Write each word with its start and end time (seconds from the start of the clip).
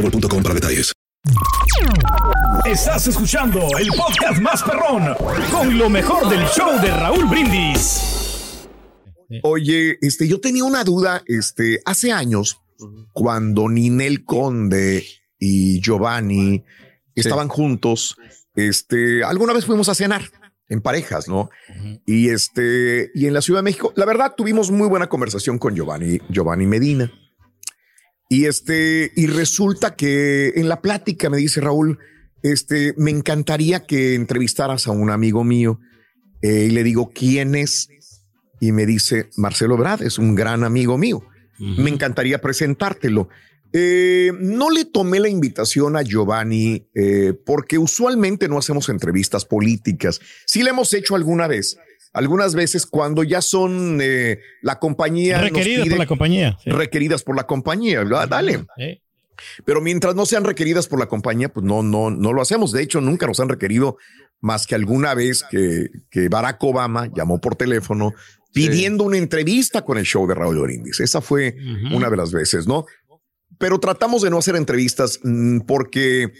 boostmobile.com 0.00 0.42
para 0.42 0.54
detalles. 0.54 0.92
Estás 2.64 3.06
escuchando 3.08 3.60
el 3.78 3.88
podcast 3.88 4.40
más 4.40 4.62
perrón 4.62 5.14
con 5.50 5.76
lo 5.78 5.88
mejor 5.88 6.28
del 6.28 6.44
show 6.46 6.80
de 6.80 6.90
Raúl 6.90 7.26
Brindis. 7.26 8.68
Oye, 9.42 9.98
este, 10.00 10.28
yo 10.28 10.40
tenía 10.40 10.64
una 10.64 10.84
duda, 10.84 11.22
este, 11.26 11.80
hace 11.84 12.12
años, 12.12 12.60
cuando 13.12 13.68
Ninel 13.68 14.24
Conde 14.24 15.04
y 15.38 15.80
Giovanni 15.80 16.64
estaban 17.14 17.48
juntos, 17.48 18.16
este, 18.54 19.24
alguna 19.24 19.52
vez 19.52 19.64
fuimos 19.64 19.88
a 19.88 19.94
cenar 19.94 20.22
en 20.68 20.80
parejas, 20.80 21.28
¿no? 21.28 21.50
Y 22.06 22.28
este, 22.28 23.10
y 23.14 23.26
en 23.26 23.34
la 23.34 23.42
Ciudad 23.42 23.60
de 23.60 23.64
México, 23.64 23.92
la 23.96 24.04
verdad, 24.04 24.34
tuvimos 24.36 24.70
muy 24.70 24.88
buena 24.88 25.08
conversación 25.08 25.58
con 25.58 25.74
Giovanni, 25.74 26.18
Giovanni 26.28 26.66
Medina. 26.66 27.12
Y 28.28 28.46
este, 28.46 29.12
y 29.14 29.26
resulta 29.26 29.94
que 29.94 30.54
en 30.56 30.68
la 30.68 30.80
plática 30.80 31.30
me 31.30 31.36
dice 31.36 31.60
Raúl, 31.60 31.98
este, 32.42 32.94
me 32.96 33.10
encantaría 33.10 33.86
que 33.86 34.14
entrevistaras 34.14 34.86
a 34.86 34.92
un 34.92 35.10
amigo 35.10 35.44
mío. 35.44 35.80
Eh, 36.42 36.66
y 36.68 36.70
le 36.70 36.82
digo, 36.82 37.12
¿quién 37.14 37.54
es? 37.54 37.88
Y 38.60 38.72
me 38.72 38.86
dice, 38.86 39.30
Marcelo 39.36 39.76
Brad, 39.76 40.02
es 40.02 40.18
un 40.18 40.34
gran 40.34 40.64
amigo 40.64 40.98
mío. 40.98 41.22
Me 41.58 41.88
encantaría 41.88 42.40
presentártelo. 42.40 43.30
Eh, 43.72 44.32
no 44.38 44.70
le 44.70 44.84
tomé 44.84 45.20
la 45.20 45.28
invitación 45.28 45.96
a 45.96 46.02
Giovanni 46.02 46.86
eh, 46.94 47.34
porque 47.44 47.78
usualmente 47.78 48.48
no 48.48 48.58
hacemos 48.58 48.88
entrevistas 48.88 49.44
políticas. 49.44 50.20
Sí 50.46 50.62
le 50.62 50.70
hemos 50.70 50.92
hecho 50.94 51.14
alguna 51.14 51.46
vez, 51.46 51.78
algunas 52.16 52.54
veces 52.54 52.86
cuando 52.86 53.22
ya 53.24 53.42
son 53.42 53.98
eh, 54.00 54.40
la 54.62 54.78
compañía. 54.78 55.38
Requeridas 55.38 55.86
por 55.86 55.98
la 55.98 56.06
compañía. 56.06 56.58
Requeridas 56.64 57.22
por 57.22 57.36
la 57.36 57.46
compañía, 57.46 58.04
Dale. 58.04 58.64
Pero 59.66 59.82
mientras 59.82 60.14
no 60.14 60.24
sean 60.24 60.44
requeridas 60.44 60.88
por 60.88 60.98
la 60.98 61.06
compañía, 61.06 61.50
pues 61.50 61.66
no, 61.66 61.82
no, 61.82 62.10
no 62.10 62.32
lo 62.32 62.40
hacemos. 62.40 62.72
De 62.72 62.82
hecho, 62.82 63.02
nunca 63.02 63.26
nos 63.26 63.38
han 63.38 63.50
requerido 63.50 63.98
más 64.40 64.66
que 64.66 64.74
alguna 64.74 65.12
vez 65.12 65.44
que, 65.50 65.90
que 66.10 66.30
Barack 66.30 66.62
Obama 66.64 67.10
llamó 67.14 67.38
por 67.38 67.54
teléfono 67.54 68.14
pidiendo 68.54 69.04
una 69.04 69.18
entrevista 69.18 69.82
con 69.82 69.98
el 69.98 70.06
show 70.06 70.26
de 70.26 70.34
Raúl 70.34 70.58
Brindis. 70.58 71.00
Esa 71.00 71.20
fue 71.20 71.54
una 71.92 72.08
de 72.08 72.16
las 72.16 72.32
veces, 72.32 72.66
¿no? 72.66 72.86
Pero 73.58 73.78
tratamos 73.78 74.22
de 74.22 74.30
no 74.30 74.38
hacer 74.38 74.56
entrevistas 74.56 75.20
mm, 75.22 75.60
porque 75.60 76.32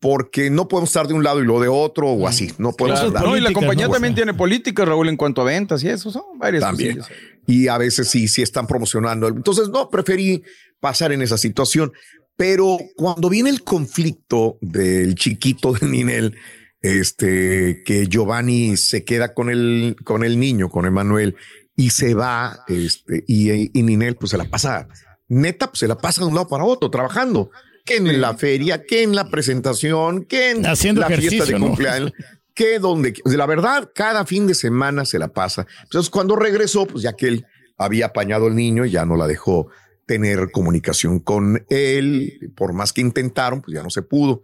porque 0.00 0.48
no 0.48 0.66
podemos 0.66 0.88
estar 0.88 1.06
de 1.06 1.14
un 1.14 1.22
lado 1.22 1.42
y 1.42 1.44
lo 1.44 1.60
de 1.60 1.68
otro 1.68 2.08
o 2.08 2.26
así. 2.26 2.50
No 2.56 2.72
podemos 2.72 3.02
estar. 3.02 3.22
No, 3.22 3.36
y 3.36 3.40
la 3.40 3.52
compañía 3.52 3.88
también 3.88 4.14
tiene 4.14 4.32
política, 4.32 4.86
Raúl, 4.86 5.10
en 5.10 5.16
cuanto 5.16 5.42
a 5.42 5.44
ventas 5.44 5.84
y 5.84 5.88
eso 5.88 6.10
son 6.10 6.38
varias 6.38 6.62
También. 6.62 7.00
Y 7.46 7.68
a 7.68 7.76
veces 7.76 8.08
sí, 8.08 8.26
sí 8.26 8.40
están 8.40 8.66
promocionando. 8.66 9.28
Entonces, 9.28 9.68
no, 9.68 9.90
preferí 9.90 10.42
pasar 10.80 11.12
en 11.12 11.20
esa 11.20 11.36
situación. 11.36 11.92
Pero 12.34 12.78
cuando 12.96 13.28
viene 13.28 13.50
el 13.50 13.62
conflicto 13.62 14.56
del 14.62 15.14
chiquito 15.16 15.74
de 15.74 15.86
Ninel, 15.86 16.34
este, 16.80 17.82
que 17.84 18.06
Giovanni 18.06 18.78
se 18.78 19.04
queda 19.04 19.34
con 19.34 19.50
el, 19.50 19.96
con 20.02 20.24
el 20.24 20.40
niño, 20.40 20.70
con 20.70 20.86
Emanuel, 20.86 21.36
y 21.76 21.90
se 21.90 22.14
va, 22.14 22.64
este, 22.68 23.24
y, 23.26 23.78
y 23.78 23.82
Ninel 23.82 24.16
pues 24.16 24.30
se 24.30 24.38
la 24.38 24.46
pasa, 24.46 24.88
neta, 25.28 25.66
pues 25.66 25.80
se 25.80 25.88
la 25.88 25.98
pasa 25.98 26.22
de 26.22 26.28
un 26.28 26.34
lado 26.34 26.48
para 26.48 26.64
otro, 26.64 26.90
trabajando 26.90 27.50
que 27.84 27.96
en 27.96 28.20
la 28.20 28.36
feria, 28.36 28.84
que 28.84 29.02
en 29.02 29.14
la 29.14 29.28
presentación, 29.30 30.24
que 30.24 30.50
en 30.50 30.66
Haciendo 30.66 31.00
la 31.00 31.08
fiesta 31.08 31.44
de 31.44 31.58
¿no? 31.58 31.66
cumpleaños. 31.68 32.12
Que 32.54 32.78
donde, 32.78 33.14
la 33.24 33.46
verdad, 33.46 33.90
cada 33.94 34.26
fin 34.26 34.46
de 34.46 34.54
semana 34.54 35.04
se 35.04 35.18
la 35.18 35.28
pasa. 35.28 35.66
Entonces, 35.84 36.10
cuando 36.10 36.36
regresó, 36.36 36.86
pues 36.86 37.02
ya 37.02 37.14
que 37.14 37.28
él 37.28 37.46
había 37.78 38.06
apañado 38.06 38.46
al 38.46 38.54
niño, 38.54 38.84
ya 38.84 39.06
no 39.06 39.16
la 39.16 39.26
dejó 39.26 39.68
tener 40.06 40.50
comunicación 40.50 41.20
con 41.20 41.64
él, 41.70 42.52
por 42.56 42.72
más 42.72 42.92
que 42.92 43.00
intentaron, 43.00 43.62
pues 43.62 43.74
ya 43.74 43.82
no 43.82 43.90
se 43.90 44.02
pudo. 44.02 44.42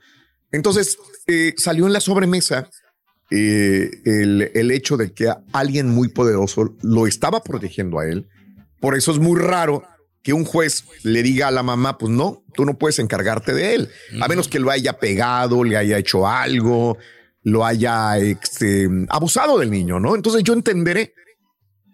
Entonces, 0.52 0.96
eh, 1.26 1.52
salió 1.56 1.86
en 1.86 1.92
la 1.92 2.00
sobremesa 2.00 2.70
eh, 3.30 3.90
el, 4.04 4.50
el 4.54 4.70
hecho 4.70 4.96
de 4.96 5.12
que 5.12 5.32
alguien 5.52 5.88
muy 5.88 6.08
poderoso 6.08 6.76
lo 6.82 7.06
estaba 7.06 7.42
protegiendo 7.42 7.98
a 7.98 8.06
él. 8.06 8.28
Por 8.80 8.96
eso 8.96 9.10
es 9.10 9.18
muy 9.18 9.38
raro 9.40 9.82
que 10.26 10.32
un 10.32 10.44
juez 10.44 10.82
le 11.04 11.22
diga 11.22 11.46
a 11.46 11.50
la 11.52 11.62
mamá, 11.62 11.98
pues 11.98 12.10
no, 12.10 12.42
tú 12.52 12.64
no 12.64 12.76
puedes 12.76 12.98
encargarte 12.98 13.54
de 13.54 13.76
él, 13.76 13.90
a 14.20 14.26
menos 14.26 14.48
que 14.48 14.58
lo 14.58 14.72
haya 14.72 14.94
pegado, 14.94 15.62
le 15.62 15.76
haya 15.76 15.98
hecho 15.98 16.26
algo, 16.26 16.98
lo 17.44 17.64
haya 17.64 18.18
este, 18.18 18.88
abusado 19.08 19.56
del 19.56 19.70
niño, 19.70 20.00
¿no? 20.00 20.16
Entonces 20.16 20.42
yo 20.42 20.52
entenderé, 20.52 21.14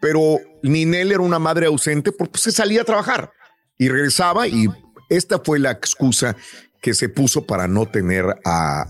pero 0.01 0.39
Ninel 0.63 1.13
era 1.13 1.21
una 1.21 1.39
madre 1.39 1.67
ausente 1.67 2.11
porque 2.11 2.31
pues, 2.31 2.45
se 2.45 2.53
salía 2.53 2.81
a 2.81 2.85
trabajar 2.87 3.33
y 3.77 3.91
regresaba 3.91 4.49
y 4.49 4.67
esta 5.11 5.39
fue 5.39 5.59
la 5.59 5.73
excusa 5.73 6.35
que 6.81 6.95
se 6.95 7.11
puso 7.11 7.45
para 7.45 7.69
no 7.69 7.85
tener 7.85 8.25
a, 8.47 8.87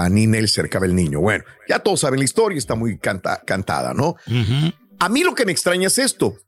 a, 0.00 0.04
a 0.04 0.08
Ninel 0.08 0.48
cerca 0.48 0.80
del 0.80 0.94
niño. 0.94 1.20
Bueno, 1.20 1.44
ya 1.68 1.80
todos 1.80 2.00
saben 2.00 2.20
la 2.20 2.24
historia, 2.24 2.56
está 2.56 2.74
muy 2.74 2.96
canta, 2.96 3.42
cantada, 3.44 3.92
¿no? 3.92 4.16
A 4.98 5.10
mí 5.10 5.24
lo 5.24 5.34
que 5.34 5.44
me 5.44 5.52
extraña 5.52 5.88
es 5.88 5.98
esto, 5.98 6.38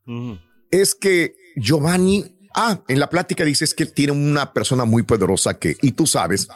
es 0.71 0.95
que 0.95 1.35
Giovanni, 1.57 2.25
ah, 2.55 2.81
en 2.89 2.99
la 2.99 3.09
plática 3.09 3.45
dices 3.45 3.75
que 3.75 3.87
tiene 3.87 4.13
una 4.13 4.53
persona 4.53 4.85
muy 4.85 5.03
poderosa 5.03 5.59
que, 5.59 5.77
y 5.83 5.93
tú 5.93 6.07
sabes, 6.07 6.49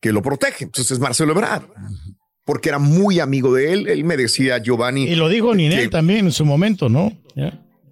que 0.00 0.12
lo 0.12 0.22
protege. 0.22 0.64
Entonces 0.64 0.90
es 0.90 0.98
Marcelo 0.98 1.32
Ebrard, 1.32 1.62
porque 2.44 2.68
era 2.68 2.78
muy 2.78 3.20
amigo 3.20 3.54
de 3.54 3.72
él. 3.72 3.88
Él 3.88 4.04
me 4.04 4.16
decía, 4.16 4.58
Giovanni. 4.58 5.04
Y 5.04 5.14
lo 5.14 5.28
dijo 5.28 5.54
Ninel 5.54 5.90
también 5.90 6.26
en 6.26 6.32
su 6.32 6.44
momento, 6.44 6.88
¿no? 6.88 7.12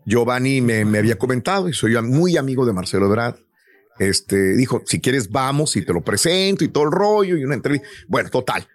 Giovanni 0.05 0.61
me, 0.61 0.85
me, 0.85 0.99
había 0.99 1.17
comentado 1.17 1.69
y 1.69 1.73
soy 1.73 2.01
muy 2.03 2.37
amigo 2.37 2.67
de 2.67 2.73
Marcelo 2.73 3.07
Ebrard. 3.07 3.37
Este 3.99 4.57
dijo: 4.57 4.83
si 4.87 5.01
quieres, 5.01 5.31
vamos 5.31 5.77
y 5.77 5.83
te 5.83 5.93
lo 5.93 6.01
presento 6.01 6.65
y 6.65 6.69
todo 6.69 6.85
el 6.85 6.91
rollo 6.91 7.37
y 7.37 7.45
una 7.45 7.55
entrevista. 7.55 7.87
Bueno, 8.09 8.29
total. 8.31 8.67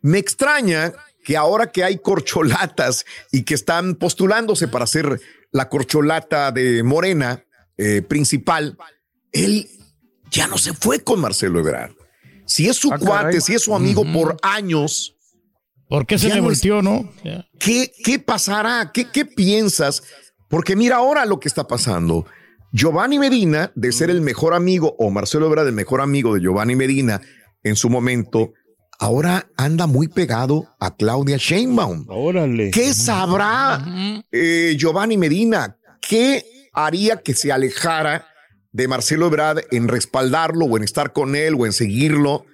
Me 0.00 0.18
extraña 0.18 0.92
que 1.24 1.36
ahora 1.36 1.70
que 1.70 1.84
hay 1.84 1.98
corcholatas 1.98 3.04
y 3.30 3.42
que 3.42 3.54
están 3.54 3.96
postulándose 3.96 4.68
para 4.68 4.86
ser 4.86 5.20
la 5.52 5.68
corcholata 5.68 6.52
de 6.52 6.82
Morena 6.82 7.44
eh, 7.76 8.02
principal, 8.02 8.76
él 9.32 9.68
ya 10.30 10.46
no 10.46 10.58
se 10.58 10.72
fue 10.74 11.00
con 11.04 11.20
Marcelo 11.20 11.60
Ebrard. 11.60 11.92
Si 12.46 12.68
es 12.68 12.76
su 12.76 12.92
Ah, 12.92 12.98
cuate, 12.98 13.24
caray. 13.24 13.40
si 13.40 13.54
es 13.54 13.62
su 13.62 13.74
amigo 13.74 14.04
por 14.12 14.36
años. 14.42 15.14
¿Por 15.88 16.06
qué 16.06 16.18
se 16.18 16.28
le 16.28 16.34
no 16.34 16.40
es- 16.40 16.44
volteó, 16.44 16.82
no? 16.82 17.10
¿Qué, 17.58 17.92
qué 18.04 18.18
pasará? 18.18 18.90
¿Qué, 18.92 19.06
¿Qué 19.10 19.24
piensas? 19.24 20.02
Porque 20.48 20.76
mira 20.76 20.96
ahora 20.96 21.24
lo 21.24 21.40
que 21.40 21.48
está 21.48 21.66
pasando. 21.66 22.26
Giovanni 22.72 23.18
Medina, 23.18 23.72
de 23.74 23.92
ser 23.92 24.10
el 24.10 24.20
mejor 24.20 24.52
amigo, 24.54 24.94
o 24.98 25.10
Marcelo 25.10 25.46
Ebrard, 25.46 25.68
el 25.68 25.72
mejor 25.74 26.00
amigo 26.02 26.34
de 26.34 26.40
Giovanni 26.42 26.76
Medina 26.76 27.20
en 27.62 27.76
su 27.76 27.88
momento, 27.88 28.52
ahora 28.98 29.48
anda 29.56 29.86
muy 29.86 30.08
pegado 30.08 30.66
a 30.80 30.96
Claudia 30.96 31.36
Sheinbaum. 31.38 32.04
Órale. 32.08 32.70
¿Qué 32.70 32.92
sabrá 32.92 33.84
eh, 34.32 34.74
Giovanni 34.78 35.16
Medina? 35.16 35.78
¿Qué 36.00 36.44
haría 36.72 37.22
que 37.22 37.34
se 37.34 37.52
alejara 37.52 38.26
de 38.72 38.88
Marcelo 38.88 39.26
Ebrard 39.26 39.60
en 39.70 39.88
respaldarlo 39.88 40.66
o 40.66 40.76
en 40.76 40.82
estar 40.82 41.12
con 41.12 41.36
él 41.36 41.54
o 41.58 41.66
en 41.66 41.72
seguirlo? 41.72 42.44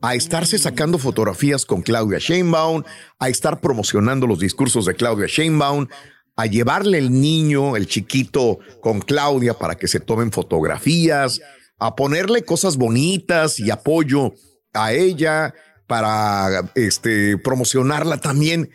A 0.00 0.14
estarse 0.14 0.58
sacando 0.58 0.98
fotografías 0.98 1.64
con 1.64 1.82
Claudia 1.82 2.18
Sheinbaum, 2.18 2.82
a 3.20 3.28
estar 3.28 3.60
promocionando 3.60 4.26
los 4.26 4.40
discursos 4.40 4.86
de 4.86 4.94
Claudia 4.94 5.26
Sheinbaum, 5.28 5.86
a 6.34 6.46
llevarle 6.46 6.98
el 6.98 7.12
niño, 7.20 7.76
el 7.76 7.86
chiquito, 7.86 8.58
con 8.80 9.00
Claudia 9.00 9.54
para 9.54 9.76
que 9.76 9.86
se 9.86 10.00
tomen 10.00 10.32
fotografías, 10.32 11.40
a 11.78 11.94
ponerle 11.94 12.44
cosas 12.44 12.76
bonitas 12.78 13.60
y 13.60 13.70
apoyo 13.70 14.32
a 14.72 14.92
ella 14.92 15.54
para 15.92 16.70
este, 16.74 17.36
promocionarla 17.36 18.16
también. 18.16 18.70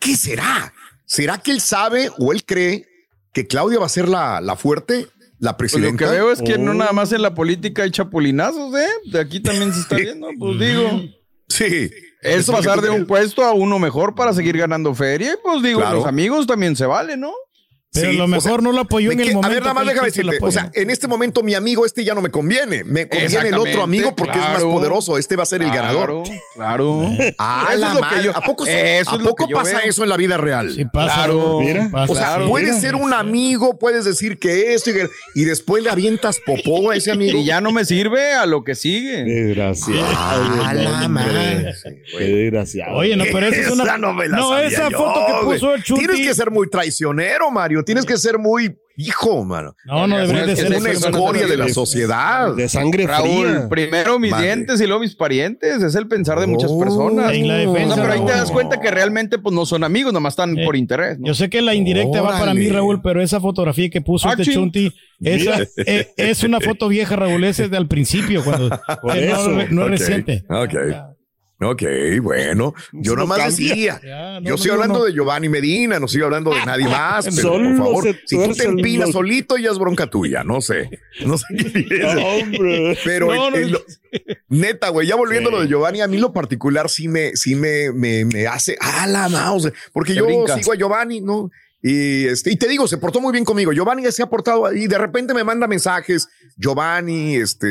¿Qué 0.00 0.16
será? 0.16 0.72
¿Será 1.04 1.38
que 1.38 1.52
él 1.52 1.60
sabe 1.60 2.10
o 2.18 2.32
él 2.32 2.44
cree 2.44 2.88
que 3.32 3.46
Claudia 3.46 3.78
va 3.78 3.86
a 3.86 3.88
ser 3.88 4.08
la, 4.08 4.40
la 4.40 4.56
fuerte, 4.56 5.06
la 5.38 5.56
Pues 5.56 5.72
lo 5.74 5.78
presidenta? 5.78 6.04
que 6.06 6.10
veo 6.10 6.32
es 6.32 6.42
que 6.42 6.58
no 6.58 6.74
nada 6.74 6.90
más 6.92 7.12
en 7.12 7.22
la 7.22 7.34
política 7.36 7.84
hay 7.84 7.92
chapulinazos, 7.92 8.74
¿eh? 8.74 8.88
De 9.12 9.20
aquí 9.20 9.38
también 9.38 9.72
se 9.72 9.78
está 9.80 9.94
viendo, 9.94 10.28
pues 10.36 10.58
digo. 10.58 11.02
Sí. 11.48 11.88
Es 12.20 12.46
pasar 12.50 12.80
de 12.80 12.90
un 12.90 13.06
puesto 13.06 13.44
a 13.44 13.52
uno 13.52 13.78
mejor 13.78 14.16
para 14.16 14.32
seguir 14.32 14.58
ganando 14.58 14.92
feria. 14.96 15.34
Y 15.34 15.36
pues 15.44 15.62
digo, 15.62 15.78
Claro. 15.78 15.98
los 15.98 16.06
amigos 16.06 16.48
también 16.48 16.74
se 16.74 16.86
vale, 16.86 17.16
¿no? 17.16 17.32
Pero 18.00 18.10
Sí, 18.10 18.16
a 18.16 18.18
lo 18.18 18.24
o 18.24 18.28
mejor 18.28 18.42
sea, 18.42 18.56
no 18.62 18.72
lo 18.72 18.80
apoyó 18.80 19.08
¿de 19.10 19.14
en 19.14 19.20
el 19.20 19.26
momento. 19.34 19.46
A 19.46 19.50
ver, 19.50 19.62
nada 19.62 19.74
más 19.74 19.86
déjame 19.86 20.06
decirte. 20.08 20.38
O 20.40 20.50
sea, 20.50 20.70
en 20.74 20.90
este 20.90 21.08
momento 21.08 21.42
mi 21.42 21.54
amigo 21.54 21.84
este 21.86 22.04
ya 22.04 22.14
no 22.14 22.20
me 22.22 22.30
conviene. 22.30 22.84
Me 22.84 23.08
conviene 23.08 23.48
el 23.48 23.54
otro 23.58 23.82
amigo 23.82 24.14
porque 24.14 24.38
es 24.38 24.44
más 24.44 24.62
poderoso. 24.62 25.18
Este 25.18 25.36
va 25.36 25.42
a 25.42 25.46
ser 25.46 25.62
el 25.62 25.70
ganador. 25.70 26.22
Claro. 26.54 27.10
Ah, 27.38 27.68
Eso 27.70 27.78
la 27.80 27.88
es 27.88 27.94
lo 27.94 28.00
que 28.08 28.22
yo- 28.24 28.36
¿A 28.36 28.40
poco, 28.42 28.66
eso 28.66 29.10
¿a 29.10 29.14
es 29.16 29.22
lo 29.22 29.30
poco 29.34 29.48
pasa 29.50 29.78
veo. 29.78 29.88
eso 29.90 30.02
en 30.02 30.08
la 30.10 30.16
vida 30.16 30.36
real? 30.36 30.72
Sí 30.72 30.84
pasa. 30.84 31.14
Claro. 31.14 31.58
sí 31.60 31.66
Mira. 31.66 31.88
pasa. 31.90 32.12
O 32.12 32.16
sea, 32.16 32.26
Claro. 32.26 32.48
puedes 32.48 32.80
ser 32.80 32.94
un 32.94 33.12
amigo, 33.12 33.78
puedes 33.78 34.04
decir 34.04 34.38
que 34.38 34.74
esto 34.74 34.90
y, 34.90 34.94
que- 34.94 35.08
y 35.34 35.44
después 35.44 35.82
le 35.82 35.90
avientas 35.90 36.40
popó 36.44 36.90
a 36.90 36.96
ese 36.96 37.10
amigo. 37.12 37.38
Y 37.38 37.44
ya 37.44 37.60
no 37.60 37.72
me 37.72 37.84
sirve 37.84 38.32
a 38.34 38.46
lo 38.46 38.64
que 38.64 38.74
sigue. 38.74 39.24
Desgraciado. 39.24 40.04
Ah, 40.16 40.72
la 40.74 41.08
madre. 41.08 41.72
Qué 42.18 42.24
desgraciado. 42.24 42.96
Oye, 42.96 43.16
no, 43.16 43.24
pero 43.32 43.46
esa 43.46 43.60
es 43.60 43.70
una. 43.70 43.96
No 43.98 44.58
esa 44.58 44.90
foto 44.90 45.26
que 45.26 45.44
puso 45.46 45.74
el 45.74 45.82
Chuti. 45.82 46.00
Tienes 46.06 46.26
que 46.26 46.34
ser 46.34 46.50
muy 46.50 46.68
traicionero, 46.68 47.50
Mario. 47.50 47.84
Tienes 47.86 48.04
que 48.04 48.18
ser 48.18 48.38
muy 48.38 48.76
hijo, 48.98 49.44
mano. 49.44 49.74
No, 49.84 50.06
no 50.06 50.16
debería 50.18 50.46
de 50.46 50.52
Es 50.54 50.58
ser 50.58 50.72
Es 50.72 50.80
una 50.80 50.90
escoria 50.90 51.46
de 51.46 51.56
la 51.58 51.68
sociedad. 51.68 52.54
De 52.54 52.66
sangre 52.68 53.06
Raúl, 53.06 53.46
fría. 53.46 53.68
primero 53.68 54.18
mis 54.18 54.30
Madre. 54.30 54.46
dientes 54.46 54.80
y 54.80 54.86
luego 54.86 55.00
mis 55.00 55.14
parientes. 55.14 55.82
Es 55.82 55.94
el 55.94 56.08
pensar 56.08 56.40
de 56.40 56.46
muchas 56.46 56.70
Oh. 56.70 56.78
personas. 56.80 57.32
En 57.32 57.46
la 57.46 57.62
No, 57.62 57.72
defensa, 57.74 57.94
pero 57.96 58.12
ahí 58.12 58.20
te 58.20 58.26
Raúl. 58.26 58.38
das 58.40 58.50
cuenta 58.50 58.80
que 58.80 58.90
realmente 58.90 59.38
pues 59.38 59.54
no 59.54 59.66
son 59.66 59.84
amigos, 59.84 60.12
nomás 60.14 60.32
están 60.32 60.58
Eh, 60.58 60.64
por 60.64 60.76
interés. 60.76 61.18
¿no? 61.18 61.26
Yo 61.26 61.34
sé 61.34 61.50
que 61.50 61.60
la 61.62 61.74
indirecta 61.74 62.22
va 62.22 62.38
para 62.38 62.54
mí. 62.54 62.68
Raúl, 62.68 63.00
pero 63.02 63.22
esa 63.22 63.38
fotografía 63.40 63.88
que 63.90 64.00
puso 64.00 64.30
este. 64.30 64.44
Chunti, 64.44 64.92
esa, 65.20 65.58
eh, 65.86 66.08
es 66.16 66.42
una 66.42 66.60
foto 66.60 66.88
vieja, 66.88 67.16
Raúl, 67.16 67.44
esa 67.44 67.64
es 67.64 67.70
del 67.70 67.86
principio, 67.88 68.42
cuando 68.42 68.70
Por 69.02 69.12
que 69.12 69.26
no, 69.26 69.48
no 69.48 69.94
es 69.94 70.00
Ok, 70.00 70.06
reciente. 70.06 70.44
Ok. 70.48 70.74
Ok, 71.58 71.82
bueno. 72.22 72.74
Yo 72.92 73.14
No 73.14 73.22
nomás 73.22 73.38
cambia. 73.38 73.68
decía. 73.68 74.00
Ya, 74.04 74.40
no, 74.40 74.40
Yo 74.40 74.48
no, 74.50 74.54
estoy 74.56 74.68
no, 74.68 74.74
hablando 74.74 74.98
no. 74.98 75.04
de 75.06 75.12
Giovanni 75.14 75.48
Medina, 75.48 75.98
no 75.98 76.04
estoy 76.06 76.22
hablando 76.22 76.50
de 76.54 76.64
nadie 76.66 76.84
más. 76.86 77.24
Pero 77.34 77.36
Solo 77.48 77.68
por 77.70 77.78
favor, 77.78 78.16
si 78.26 78.36
tú 78.36 78.52
te 78.54 78.64
empinas 78.64 79.12
solito, 79.12 79.56
ya 79.56 79.70
es 79.70 79.78
bronca 79.78 80.06
tuya. 80.08 80.44
No 80.44 80.60
sé. 80.60 80.90
No 81.24 81.38
sé 81.38 81.46
qué 81.56 81.64
piensas. 81.88 82.18
Hombre. 82.22 82.98
Pero 83.04 83.34
No, 83.34 83.50
no, 83.50 83.56
lo- 83.58 83.84
neta, 84.48 84.88
güey, 84.90 85.06
ya 85.06 85.16
volviendo 85.16 85.48
a 85.48 85.52
lo 85.52 85.60
de 85.62 85.68
Giovanni, 85.68 86.00
a 86.00 86.08
mí 86.08 86.18
lo 86.18 86.32
particular 86.32 86.88
sí 86.90 87.08
me, 87.08 87.36
sí 87.36 87.54
me, 87.54 87.92
me, 87.92 88.24
me 88.24 88.46
hace, 88.46 88.76
ah, 88.80 89.06
la 89.06 89.28
mouse, 89.28 89.72
porque 89.92 90.12
Te 90.12 90.18
yo 90.20 90.26
brincas. 90.26 90.56
sigo 90.58 90.72
a 90.72 90.76
Giovanni, 90.76 91.20
¿no? 91.20 91.50
Y, 91.88 92.26
este, 92.26 92.50
y 92.50 92.56
te 92.56 92.66
digo, 92.66 92.88
se 92.88 92.98
portó 92.98 93.20
muy 93.20 93.30
bien 93.30 93.44
conmigo. 93.44 93.72
Giovanni 93.72 94.02
se 94.10 94.20
ha 94.24 94.26
portado 94.26 94.72
y 94.72 94.88
de 94.88 94.98
repente 94.98 95.32
me 95.34 95.44
manda 95.44 95.68
mensajes. 95.68 96.26
Giovanni, 96.56 97.36
este, 97.36 97.66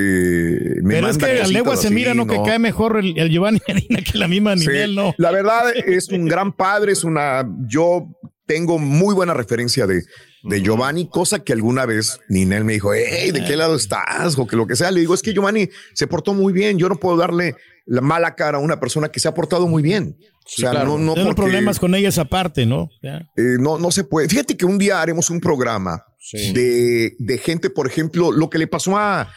me 0.84 0.96
Pero 0.96 1.10
es 1.10 1.18
manda 1.18 1.34
que 1.34 1.42
a 1.42 1.48
legua 1.48 1.76
se 1.76 1.90
mira, 1.90 2.14
¿no? 2.14 2.26
Que 2.26 2.40
cae 2.46 2.58
mejor 2.58 2.98
el, 2.98 3.18
el 3.20 3.30
Giovanni 3.30 3.60
Medina 3.68 4.00
que 4.02 4.18
la 4.18 4.30
misma 4.30 4.56
Sí. 4.56 4.68
nivel, 4.68 4.96
¿no? 4.96 5.14
La 5.18 5.32
verdad 5.32 5.74
es 5.76 6.08
un 6.10 6.26
gran 6.28 6.54
padre, 6.54 6.94
es 6.94 7.04
una, 7.04 7.46
yo 7.68 8.08
tengo 8.46 8.80
muy 8.80 9.14
buena 9.14 9.34
referencia 9.34 9.86
de, 9.86 10.04
de 10.44 10.62
Giovanni, 10.62 11.10
cosa 11.10 11.44
que 11.44 11.52
alguna 11.52 11.86
vez 11.86 12.22
Ninel 12.30 12.64
me 12.64 12.74
dijo, 12.74 12.94
hey, 12.94 13.32
¿de 13.32 13.44
qué 13.44 13.58
lado 13.58 13.76
estás? 13.76 14.38
O 14.38 14.48
que 14.48 14.56
lo 14.56 14.66
que 14.66 14.78
sea. 14.78 14.92
Le 14.92 15.02
digo, 15.02 15.14
es 15.14 15.22
que 15.24 15.34
Giovanni 15.34 15.70
se 15.94 16.08
portó 16.08 16.34
muy 16.34 16.54
bien. 16.54 16.78
Yo 16.78 16.88
no 16.88 16.96
puedo 16.96 17.18
darle 17.18 17.56
la 17.86 18.02
mala 18.02 18.36
cara 18.36 18.58
a 18.58 18.62
una 18.62 18.80
persona 18.80 19.10
que 19.10 19.20
se 19.20 19.28
ha 19.28 19.34
portado 19.34 19.68
muy 19.68 19.84
bien. 19.84 20.18
O 20.46 20.48
sea, 20.48 20.72
claro. 20.72 20.90
no, 20.90 20.98
no, 21.00 21.14
Tengo 21.16 21.28
porque, 21.28 21.42
problemas 21.42 21.80
con 21.80 21.96
ella 21.96 22.10
esa 22.10 22.26
parte, 22.26 22.66
¿no? 22.66 22.90
Eh, 23.02 23.58
no, 23.60 23.78
no 23.80 23.92
se 23.92 24.04
puede. 24.04 24.28
Fíjate 24.30 24.56
que 24.58 24.66
un 24.66 24.78
día 24.78 25.02
haremos 25.02 25.30
un 25.30 25.40
programa 25.40 26.04
de, 26.32 27.16
de 27.20 27.38
gente, 27.38 27.70
por 27.70 27.88
ejemplo, 27.88 28.32
lo 28.32 28.50
que 28.50 28.58
le 28.60 28.68
pasó 28.68 28.98
a, 28.98 29.32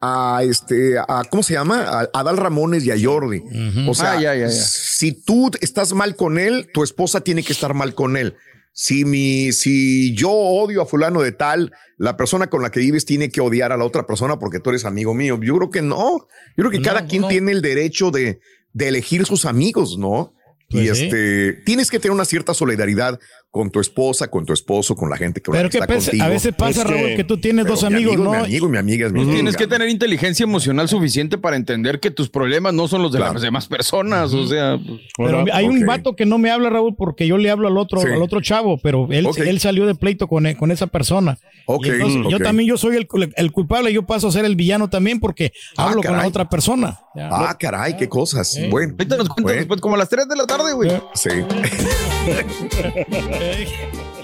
a 0.00 0.42
este, 0.44 0.98
a, 0.98 1.22
¿cómo 1.30 1.42
se 1.42 1.54
llama? 1.54 1.82
A, 1.82 2.08
a 2.12 2.22
Dal 2.22 2.36
Ramones 2.36 2.84
y 2.84 2.90
a 2.90 2.96
Jordi. 3.00 3.42
O 3.88 3.94
sea, 3.94 4.12
Ah, 4.12 4.20
ya, 4.20 4.34
ya, 4.34 4.46
ya. 4.46 4.50
si 4.50 5.12
tú 5.24 5.50
estás 5.60 5.92
mal 5.92 6.14
con 6.16 6.38
él, 6.38 6.68
tu 6.72 6.82
esposa 6.82 7.20
tiene 7.20 7.42
que 7.42 7.52
estar 7.52 7.74
mal 7.74 7.94
con 7.94 8.16
él. 8.16 8.36
Si 8.76 9.04
mi, 9.04 9.52
si 9.52 10.14
yo 10.14 10.30
odio 10.30 10.82
a 10.82 10.86
fulano 10.86 11.22
de 11.22 11.30
tal, 11.30 11.72
la 11.96 12.16
persona 12.16 12.48
con 12.50 12.60
la 12.60 12.70
que 12.70 12.80
vives 12.80 13.04
tiene 13.04 13.30
que 13.30 13.40
odiar 13.40 13.70
a 13.70 13.76
la 13.76 13.84
otra 13.84 14.04
persona 14.04 14.38
porque 14.40 14.58
tú 14.58 14.70
eres 14.70 14.84
amigo 14.84 15.14
mío. 15.14 15.38
Yo 15.40 15.56
creo 15.56 15.70
que 15.70 15.80
no. 15.80 16.26
Yo 16.56 16.64
creo 16.64 16.70
que 16.72 16.78
No, 16.78 16.84
cada 16.84 17.06
quien 17.06 17.28
tiene 17.28 17.52
el 17.52 17.62
derecho 17.62 18.10
de, 18.10 18.40
de 18.72 18.88
elegir 18.88 19.24
sus 19.26 19.44
amigos, 19.44 19.96
¿no? 19.96 20.34
y 20.68 20.86
Pues 20.86 20.98
sí. 20.98 21.04
este, 21.04 21.52
tienes 21.64 21.90
que 21.90 22.00
tener 22.00 22.12
una 22.12 22.24
cierta 22.24 22.52
solidaridad 22.52 23.20
con 23.54 23.70
tu 23.70 23.78
esposa, 23.78 24.26
con 24.28 24.44
tu 24.44 24.52
esposo, 24.52 24.96
con 24.96 25.08
la 25.08 25.16
gente 25.16 25.40
que, 25.40 25.52
Pero 25.52 25.70
que 25.70 25.78
está 25.78 25.86
pese- 25.86 26.06
contigo. 26.10 26.24
a 26.24 26.28
veces 26.28 26.52
pasa, 26.58 26.80
Es 26.82 26.86
que- 26.88 26.92
Raúl, 26.92 27.14
que 27.14 27.22
tú 27.22 27.36
tienes 27.38 27.64
dos 27.66 27.82
mi 27.82 27.86
amigos, 27.86 28.14
amigo, 28.16 28.24
¿no? 28.24 28.30
Mi 28.32 28.36
amigo, 28.46 28.68
mi 28.68 28.78
amiga 28.78 29.06
es 29.06 29.12
mi 29.12 29.18
Pues 29.20 29.28
tienes 29.32 29.54
amiga. 29.54 29.58
que 29.58 29.66
tener 29.68 29.88
inteligencia 29.90 30.42
emocional 30.42 30.88
suficiente 30.88 31.38
para 31.38 31.54
entender 31.54 32.00
que 32.00 32.10
tus 32.10 32.28
problemas 32.30 32.74
no 32.74 32.88
son 32.88 33.02
los 33.02 33.12
de 33.12 33.18
Claro. 33.18 33.34
las 33.34 33.42
demás 33.42 33.68
personas. 33.68 34.32
O 34.34 34.44
sea, 34.48 34.76
pues, 34.84 35.00
Pero 35.16 35.44
hay 35.52 35.66
un 35.66 35.86
vato 35.86 36.16
que 36.16 36.26
no 36.26 36.36
me 36.38 36.50
habla, 36.50 36.68
Raúl, 36.68 36.96
porque 36.98 37.28
yo 37.28 37.38
le 37.38 37.48
hablo 37.48 37.68
al 37.68 37.78
otro, 37.78 38.00
Sí. 38.00 38.08
al 38.08 38.20
otro 38.22 38.40
chavo, 38.40 38.76
pero 38.82 39.06
él, 39.12 39.60
salió 39.60 39.86
de 39.86 39.94
pleito 39.94 40.26
con, 40.26 40.52
con 40.54 40.72
esa 40.72 40.88
persona. 40.88 41.38
Ok, 41.66 41.86
Y 41.86 41.90
entonces, 41.90 42.22
Yo 42.32 42.40
también 42.40 42.68
yo 42.68 42.76
soy 42.76 42.96
el, 42.96 43.06
el 43.36 43.52
culpable, 43.52 43.92
yo 43.92 44.02
paso 44.04 44.26
a 44.26 44.32
ser 44.32 44.44
el 44.46 44.56
villano 44.56 44.90
también 44.90 45.20
porque 45.20 45.52
Ah, 45.76 45.90
hablo 45.90 46.02
con 46.02 46.16
la 46.16 46.26
otra 46.26 46.48
persona. 46.48 46.98
Ya. 47.14 47.28
Ah, 47.30 47.56
caray, 47.56 47.96
qué 47.96 48.08
cosas. 48.08 48.58
Bueno, 48.68 48.94
ahorita 48.98 49.16
nos 49.16 49.28
cuentas 49.28 49.42
bueno, 49.44 49.58
después, 49.58 49.80
como 49.80 49.94
a 49.94 49.98
las 49.98 50.08
3 50.08 50.26
de 50.28 50.34
la 50.34 50.44
tarde, 50.44 50.72
güey. 50.72 50.90
sí. 51.14 51.30
Okay. 53.44 54.23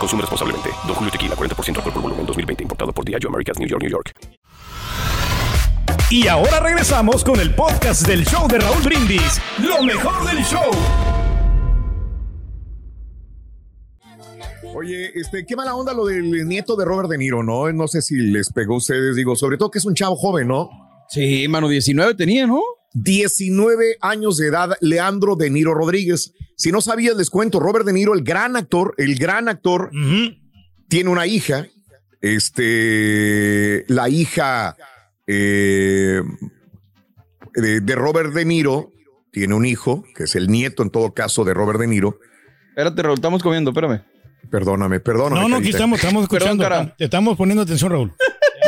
Consume 0.00 0.22
responsablemente. 0.22 0.70
Don 0.86 0.94
Julio 0.94 1.12
Tequila, 1.12 1.36
40% 1.36 1.76
alcohol 1.76 1.92
por 1.92 2.02
volumen, 2.02 2.24
2020. 2.26 2.62
Importado 2.62 2.92
por 2.92 3.04
Diageo 3.04 3.28
Americas, 3.28 3.58
New 3.58 3.68
York, 3.68 3.82
New 3.82 3.90
York. 3.90 4.12
Y 6.10 6.26
ahora 6.26 6.58
regresamos 6.58 7.22
con 7.22 7.38
el 7.38 7.54
podcast 7.54 8.06
del 8.06 8.24
show 8.24 8.48
de 8.48 8.58
Raúl 8.58 8.82
Brindis. 8.82 9.40
Lo 9.58 9.82
mejor 9.82 10.26
del 10.26 10.42
show. 10.42 10.70
Oye, 14.74 15.10
este, 15.14 15.44
qué 15.44 15.54
mala 15.54 15.74
onda 15.74 15.92
lo 15.92 16.06
del 16.06 16.48
nieto 16.48 16.76
de 16.76 16.84
Robert 16.84 17.10
De 17.10 17.18
Niro, 17.18 17.42
¿no? 17.42 17.70
No 17.72 17.86
sé 17.86 18.00
si 18.00 18.16
les 18.16 18.50
pegó 18.52 18.74
a 18.74 18.78
ustedes, 18.78 19.14
digo, 19.16 19.36
sobre 19.36 19.58
todo 19.58 19.70
que 19.70 19.78
es 19.78 19.84
un 19.84 19.94
chavo 19.94 20.16
joven, 20.16 20.48
¿no? 20.48 20.70
Sí, 21.08 21.46
mano, 21.48 21.68
19 21.68 22.14
tenía, 22.14 22.46
¿no? 22.46 22.62
19 22.94 23.96
años 24.00 24.36
de 24.36 24.48
edad, 24.48 24.70
Leandro 24.80 25.36
De 25.36 25.50
Niro 25.50 25.74
Rodríguez. 25.74 26.32
Si 26.56 26.72
no 26.72 26.80
sabías, 26.80 27.16
les 27.16 27.30
cuento, 27.30 27.60
Robert 27.60 27.86
De 27.86 27.92
Niro, 27.92 28.14
el 28.14 28.22
gran 28.22 28.56
actor, 28.56 28.94
el 28.98 29.16
gran 29.16 29.48
actor, 29.48 29.90
tiene 30.88 31.10
una 31.10 31.26
hija. 31.26 31.66
Este, 32.20 33.84
la 33.88 34.08
hija 34.08 34.76
eh, 35.26 36.20
de, 37.54 37.80
de 37.80 37.94
Robert 37.94 38.32
De 38.32 38.44
Niro 38.44 38.90
tiene 39.32 39.54
un 39.54 39.64
hijo, 39.64 40.04
que 40.14 40.24
es 40.24 40.34
el 40.34 40.48
nieto 40.48 40.82
en 40.82 40.90
todo 40.90 41.14
caso 41.14 41.44
de 41.44 41.54
Robert 41.54 41.78
De 41.80 41.86
Niro. 41.86 42.18
Espérate, 42.70 43.02
Raúl, 43.02 43.14
estamos 43.14 43.42
comiendo, 43.42 43.70
espérame. 43.70 44.02
Perdóname, 44.50 45.00
perdóname. 45.00 45.40
No, 45.42 45.48
no, 45.48 45.56
aquí 45.56 45.70
estamos, 45.70 45.98
estamos 46.02 46.28
Perdón, 46.28 46.38
escuchando. 46.58 46.64
cara. 46.64 46.94
te 46.96 47.04
estamos 47.04 47.36
poniendo 47.36 47.62
atención, 47.62 47.90
Raúl. 47.92 48.12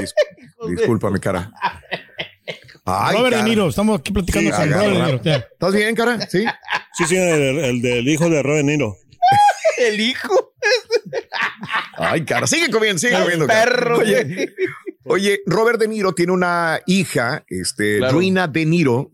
Dis- 0.00 0.14
discúlpame, 0.76 1.18
cara. 1.18 1.50
Ay, 2.84 3.16
Robert 3.16 3.32
cara. 3.34 3.44
De 3.44 3.50
Niro, 3.50 3.68
estamos 3.68 4.00
aquí 4.00 4.12
platicando 4.12 4.50
Sí, 4.50 4.56
con 4.56 4.62
agarra. 4.72 4.82
Robert 4.88 4.98
De 5.00 5.04
Niro. 5.06 5.22
ya. 5.24 5.36
¿Estás 5.52 5.74
bien, 5.74 5.94
cara? 5.94 6.20
Sí. 6.28 6.44
Sí, 6.98 7.04
sí, 7.06 7.16
el, 7.16 7.58
el 7.58 7.82
del 7.82 8.08
hijo 8.08 8.28
de 8.28 8.42
Robert 8.42 8.66
De 8.66 8.72
Niro. 8.72 8.96
El 9.78 10.00
hijo. 10.00 10.52
Ay, 11.96 12.24
cara. 12.24 12.46
Sigue 12.46 12.70
comiendo, 12.70 12.98
sigue 12.98 13.14
El 13.14 13.22
comiendo. 13.22 13.46
perro. 13.46 13.98
Oye, 13.98 14.48
oye, 15.04 15.40
Robert 15.46 15.80
De 15.80 15.88
Niro 15.88 16.12
tiene 16.14 16.32
una 16.32 16.80
hija, 16.86 17.44
este, 17.48 17.98
Claro. 17.98 18.18
Rina 18.18 18.46
De 18.48 18.66
Niro, 18.66 19.10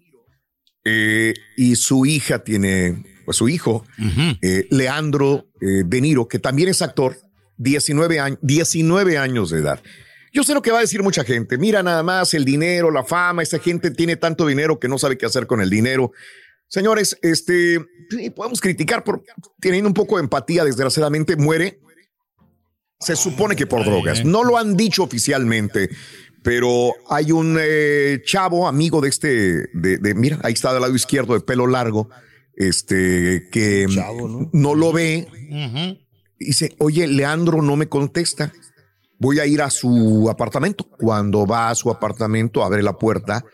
eh, 0.84 1.34
y 1.56 1.76
su 1.76 2.06
hija 2.06 2.40
tiene, 2.40 3.02
pues 3.24 3.36
su 3.36 3.48
hijo, 3.48 3.84
eh, 4.42 4.66
Leandro 4.70 5.46
eh, 5.60 5.84
De 5.86 6.00
Niro, 6.00 6.26
que 6.28 6.38
también 6.38 6.68
es 6.68 6.82
actor, 6.82 7.16
19 7.58 8.20
años, 8.20 8.38
19 8.42 9.18
años 9.18 9.50
de 9.50 9.60
edad. 9.60 9.80
Yo 10.32 10.42
sé 10.44 10.54
lo 10.54 10.62
que 10.62 10.70
va 10.70 10.78
a 10.78 10.82
decir 10.82 11.02
mucha 11.02 11.24
gente. 11.24 11.56
Mira 11.58 11.82
nada 11.82 12.02
más 12.02 12.34
el 12.34 12.44
dinero, 12.44 12.90
la 12.90 13.04
fama. 13.04 13.42
Esa 13.42 13.58
gente 13.58 13.90
tiene 13.90 14.16
tanto 14.16 14.46
dinero 14.46 14.78
que 14.78 14.88
no 14.88 14.98
sabe 14.98 15.16
qué 15.18 15.26
hacer 15.26 15.46
con 15.46 15.60
el 15.60 15.70
dinero. 15.70 16.12
Señores, 16.66 17.16
este 17.22 17.80
podemos 18.36 18.60
criticar 18.60 19.02
por 19.04 19.22
teniendo 19.60 19.88
un 19.88 19.94
poco 19.94 20.16
de 20.16 20.24
empatía. 20.24 20.64
Desgraciadamente 20.64 21.36
muere. 21.36 21.80
Se 23.00 23.16
supone 23.16 23.56
que 23.56 23.66
por 23.66 23.84
drogas. 23.84 24.24
No 24.24 24.42
lo 24.44 24.58
han 24.58 24.76
dicho 24.76 25.04
oficialmente, 25.04 25.88
pero 26.42 26.92
hay 27.08 27.30
un 27.32 27.56
eh, 27.60 28.20
chavo 28.24 28.66
amigo 28.68 29.00
de 29.00 29.08
este, 29.08 29.28
de, 29.72 29.98
de- 29.98 30.14
mira, 30.14 30.38
ahí 30.42 30.52
está 30.52 30.72
del 30.72 30.82
lado 30.82 30.94
izquierdo 30.94 31.34
de 31.34 31.40
pelo 31.40 31.66
largo, 31.68 32.10
este 32.56 33.48
que 33.52 33.86
¿no? 34.52 34.74
lo 34.74 34.92
ve. 34.92 35.28
Dice, 36.40 36.74
oye, 36.78 37.06
Leandro 37.06 37.62
no 37.62 37.76
me 37.76 37.88
contesta. 37.88 38.52
Voy 39.18 39.40
a 39.40 39.46
ir 39.46 39.62
a 39.62 39.70
su 39.70 40.28
apartamento. 40.30 40.84
Cuando 40.84 41.46
va 41.46 41.70
a 41.70 41.74
su 41.74 41.90
apartamento, 41.90 42.62
abre 42.64 42.82
la 42.82 42.96
puerta 42.96 43.44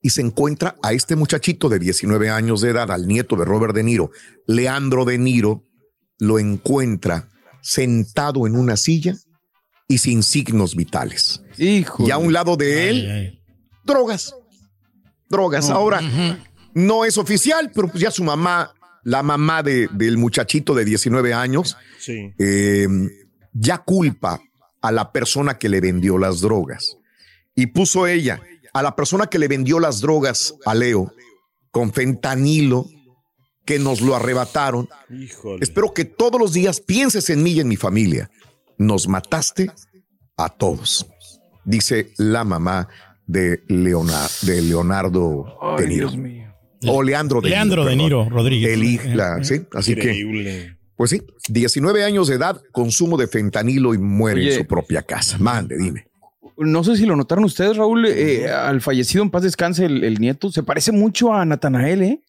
y 0.00 0.10
se 0.10 0.20
encuentra 0.22 0.76
a 0.82 0.92
este 0.92 1.16
muchachito 1.16 1.68
de 1.68 1.78
19 1.78 2.30
años 2.30 2.60
de 2.60 2.70
edad, 2.70 2.90
al 2.90 3.06
nieto 3.06 3.36
de 3.36 3.44
Robert 3.44 3.74
De 3.74 3.82
Niro, 3.84 4.10
Leandro 4.46 5.04
De 5.04 5.18
Niro, 5.18 5.62
lo 6.18 6.38
encuentra 6.38 7.28
sentado 7.60 8.46
en 8.46 8.56
una 8.56 8.76
silla 8.76 9.14
y 9.86 9.98
sin 9.98 10.22
signos 10.22 10.74
vitales. 10.74 11.42
Hijo. 11.58 12.06
Y 12.06 12.10
a 12.10 12.18
un 12.18 12.32
lado 12.32 12.56
de 12.56 12.88
él, 12.90 13.42
drogas. 13.84 14.34
Drogas. 15.28 15.70
Ahora, 15.70 16.00
no 16.74 17.04
es 17.04 17.16
oficial, 17.18 17.70
pero 17.74 17.88
pues 17.88 18.02
ya 18.02 18.10
su 18.10 18.24
mamá, 18.24 18.72
la 19.04 19.22
mamá 19.22 19.62
de- 19.62 19.88
del 19.92 20.16
muchachito 20.18 20.74
de 20.74 20.84
19 20.84 21.32
años, 21.34 21.76
Sí. 22.00 22.32
eh, 22.38 22.88
ya 23.52 23.78
culpa 23.78 24.40
a 24.82 24.92
la 24.92 25.12
persona 25.12 25.58
que 25.58 25.68
le 25.68 25.80
vendió 25.80 26.18
las 26.18 26.40
drogas. 26.40 26.98
Y 27.54 27.66
puso 27.66 28.06
ella 28.06 28.40
a 28.74 28.82
la 28.82 28.96
persona 28.96 29.26
que 29.26 29.38
le 29.38 29.48
vendió 29.48 29.78
las 29.80 30.00
drogas 30.00 30.54
a 30.64 30.74
Leo 30.74 31.12
con 31.70 31.92
fentanilo 31.92 32.86
que 33.64 33.78
nos 33.78 34.00
lo 34.00 34.14
arrebataron. 34.16 34.88
Híjole. 35.10 35.62
Espero 35.62 35.94
que 35.94 36.04
todos 36.04 36.40
los 36.40 36.52
días 36.52 36.80
pienses 36.80 37.30
en 37.30 37.42
mí 37.42 37.52
y 37.52 37.60
en 37.60 37.68
mi 37.68 37.76
familia. 37.76 38.30
Nos 38.78 39.06
mataste 39.06 39.70
a 40.36 40.48
todos, 40.48 41.06
dice 41.64 42.12
la 42.16 42.42
mamá 42.44 42.88
de, 43.26 43.62
Leona- 43.68 44.28
de 44.42 44.62
Leonardo 44.62 45.44
De 45.78 45.86
Niro. 45.86 46.10
O 46.88 47.00
Leandro 47.02 47.40
De 47.40 47.50
Leandro 47.50 47.84
De 47.84 47.90
perdón. 47.90 48.04
Niro 48.04 48.28
Rodríguez. 48.28 48.72
El 48.72 48.82
hijo, 48.82 49.04
la- 49.14 49.44
sí, 49.44 49.62
así 49.74 49.94
que, 49.94 50.00
Increíble. 50.00 50.78
Pues 50.96 51.10
sí, 51.10 51.22
19 51.48 52.04
años 52.04 52.28
de 52.28 52.36
edad, 52.36 52.60
consumo 52.72 53.16
de 53.16 53.26
fentanilo 53.26 53.94
y 53.94 53.98
muere 53.98 54.40
Oye. 54.40 54.54
en 54.54 54.58
su 54.60 54.66
propia 54.66 55.02
casa. 55.02 55.38
Mande, 55.38 55.76
dime. 55.76 56.06
No 56.58 56.84
sé 56.84 56.96
si 56.96 57.06
lo 57.06 57.16
notaron 57.16 57.44
ustedes, 57.44 57.76
Raúl, 57.76 58.06
eh, 58.06 58.50
al 58.50 58.80
fallecido 58.80 59.24
en 59.24 59.30
paz 59.30 59.42
descanse 59.42 59.86
el, 59.86 60.04
el 60.04 60.20
nieto, 60.20 60.50
se 60.52 60.62
parece 60.62 60.92
mucho 60.92 61.32
a 61.32 61.44
Natanael, 61.44 62.02
¿eh? 62.02 62.20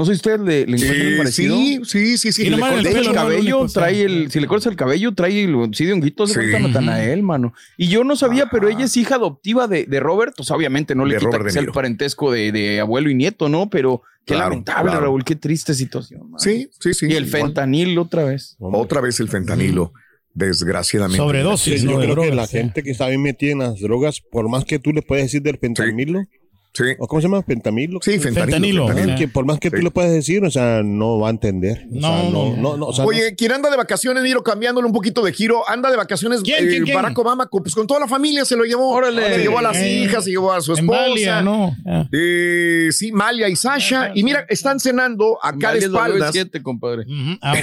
No 0.00 0.06
sé 0.06 0.12
si 0.12 0.16
ustedes 0.16 0.40
le, 0.40 0.66
le 0.66 0.76
encuentran 0.76 1.12
Eh, 1.12 1.16
parecido. 1.18 1.56
sí, 1.56 1.80
sí, 1.84 2.16
sí, 2.16 2.32
sí. 2.32 2.42
Y 2.42 2.44
Si 2.44 2.50
le 2.50 2.50
nomás 2.56 2.70
el 2.72 2.76
cortas 2.76 2.94
el 2.94 2.98
pelo, 3.00 3.04
no, 3.04 3.12
lo 3.12 3.20
cabello, 3.20 3.58
único, 3.60 3.72
trae 3.72 4.02
el, 4.02 4.30
si 4.30 4.40
le 4.40 4.46
cortas 4.46 4.66
el 4.70 4.76
cabello, 4.76 5.12
trae 5.14 5.44
el 5.44 5.74
sí 5.74 5.84
de 5.84 5.92
honguito, 5.92 6.26
se 6.26 6.42
Sí. 6.48 6.54
a 6.54 6.58
Natanael, 6.58 7.22
mano. 7.22 7.52
Y 7.76 7.88
yo 7.88 8.02
no 8.02 8.16
sabía, 8.16 8.46
pero 8.50 8.68
ella 8.70 8.84
es 8.86 8.96
hija 8.96 9.16
adoptiva 9.16 9.68
de, 9.68 9.84
de 9.84 10.00
Robert, 10.00 10.32
pues 10.36 10.50
obviamente 10.50 10.94
no 10.94 11.04
le 11.04 11.14
De 11.16 11.20
quita 11.20 11.38
que 11.38 11.50
sea 11.50 11.60
el 11.62 11.72
parentesco 11.72 12.32
de, 12.32 12.50
de 12.52 12.80
abuelo 12.80 13.10
y 13.10 13.14
nieto, 13.14 13.48
¿no? 13.50 13.68
Pero 13.68 14.02
qué 14.24 14.34
Claro, 14.34 14.50
lamentable, 14.50 14.90
claro. 14.90 15.06
Raúl, 15.06 15.24
qué 15.24 15.36
triste 15.36 15.74
situación. 15.74 16.22
mano. 16.30 16.38
Sí, 16.38 16.70
sí, 16.80 16.94
sí. 16.94 17.06
Y 17.10 17.16
el 17.16 17.26
Igual. 17.26 17.42
fentanil 17.42 17.98
otra 17.98 18.24
vez. 18.24 18.56
Otra 18.58 19.00
vez 19.02 19.20
el 19.20 19.28
fentanilo, 19.28 19.92
desgraciadamente. 20.34 21.18
Sobredosis, 21.18 21.80
Sí, 21.82 21.86
yo 21.86 21.98
creo 22.00 22.14
que 22.16 22.32
la 22.34 22.46
sí. 22.46 22.56
gente 22.58 22.82
que 22.82 22.90
está 22.90 23.08
bien 23.08 23.22
metida 23.22 23.52
en 23.52 23.58
las 23.58 23.80
drogas, 23.80 24.20
por 24.20 24.48
más 24.48 24.64
que 24.64 24.78
tú 24.78 24.92
le 24.92 25.02
puedes 25.02 25.26
decir 25.26 25.42
del 25.42 25.58
pentamilo, 25.58 26.20
Sí, 26.22 26.39
¿o 26.98 27.06
cómo 27.08 27.20
se 27.20 27.26
llama? 27.28 27.42
Pentamilo. 27.42 27.98
sí, 28.02 28.12
fentanilo. 28.18 28.42
Fentanilo, 28.44 28.86
fentanilo. 28.88 29.18
Que 29.18 29.28
por 29.28 29.44
más 29.44 29.58
que 29.58 29.70
Sí. 29.70 29.76
tú 29.76 29.82
le 29.82 29.90
puedes 29.90 30.12
decir, 30.12 30.44
o 30.44 30.50
sea, 30.50 30.82
no 30.84 31.18
va 31.18 31.28
a 31.28 31.30
entender. 31.30 31.86
O 31.90 31.94
No, 31.94 32.00
sea, 32.00 32.30
no, 32.30 32.56
no, 32.56 32.76
no, 32.76 32.86
o 32.86 32.92
sea, 32.92 33.04
Oye, 33.04 33.34
quien 33.34 33.52
anda 33.52 33.70
de 33.70 33.76
vacaciones, 33.76 34.22
Niro, 34.22 34.42
cambiándole 34.42 34.86
un 34.86 34.92
poquito 34.92 35.22
de 35.22 35.32
giro, 35.32 35.68
anda 35.68 35.90
de 35.90 35.96
vacaciones 35.96 36.40
¿Quién, 36.42 36.68
eh, 36.68 36.80
quién? 36.84 36.94
Barack 36.94 37.18
Obama, 37.18 37.48
pues 37.50 37.74
con 37.74 37.86
toda 37.86 38.00
la 38.00 38.08
familia 38.08 38.44
se 38.44 38.56
lo 38.56 38.64
llevó. 38.64 38.88
Órale. 38.90 39.34
Se 39.34 39.38
llevó 39.42 39.58
a 39.58 39.62
las 39.62 39.76
Eh, 39.76 40.04
hijas, 40.04 40.24
se 40.24 40.30
llevó 40.30 40.52
a 40.52 40.60
su 40.60 40.72
En 40.72 40.78
esposa. 40.78 41.00
Valia, 41.00 41.42
¿no? 41.42 41.76
Ah. 41.86 42.06
Eh, 42.12 42.88
sí, 42.92 43.10
Malia 43.12 43.48
y 43.48 43.56
Sasha. 43.56 44.12
Y 44.14 44.22
mira, 44.22 44.46
están 44.48 44.78
cenando 44.80 45.38
acá 45.42 45.72
de 45.74 45.80
Vale, 45.80 45.88
doble 45.88 45.98
espaldas. 46.04 46.32
siete, 46.32 46.62
compadre. 46.62 47.04
Ah, 47.42 47.54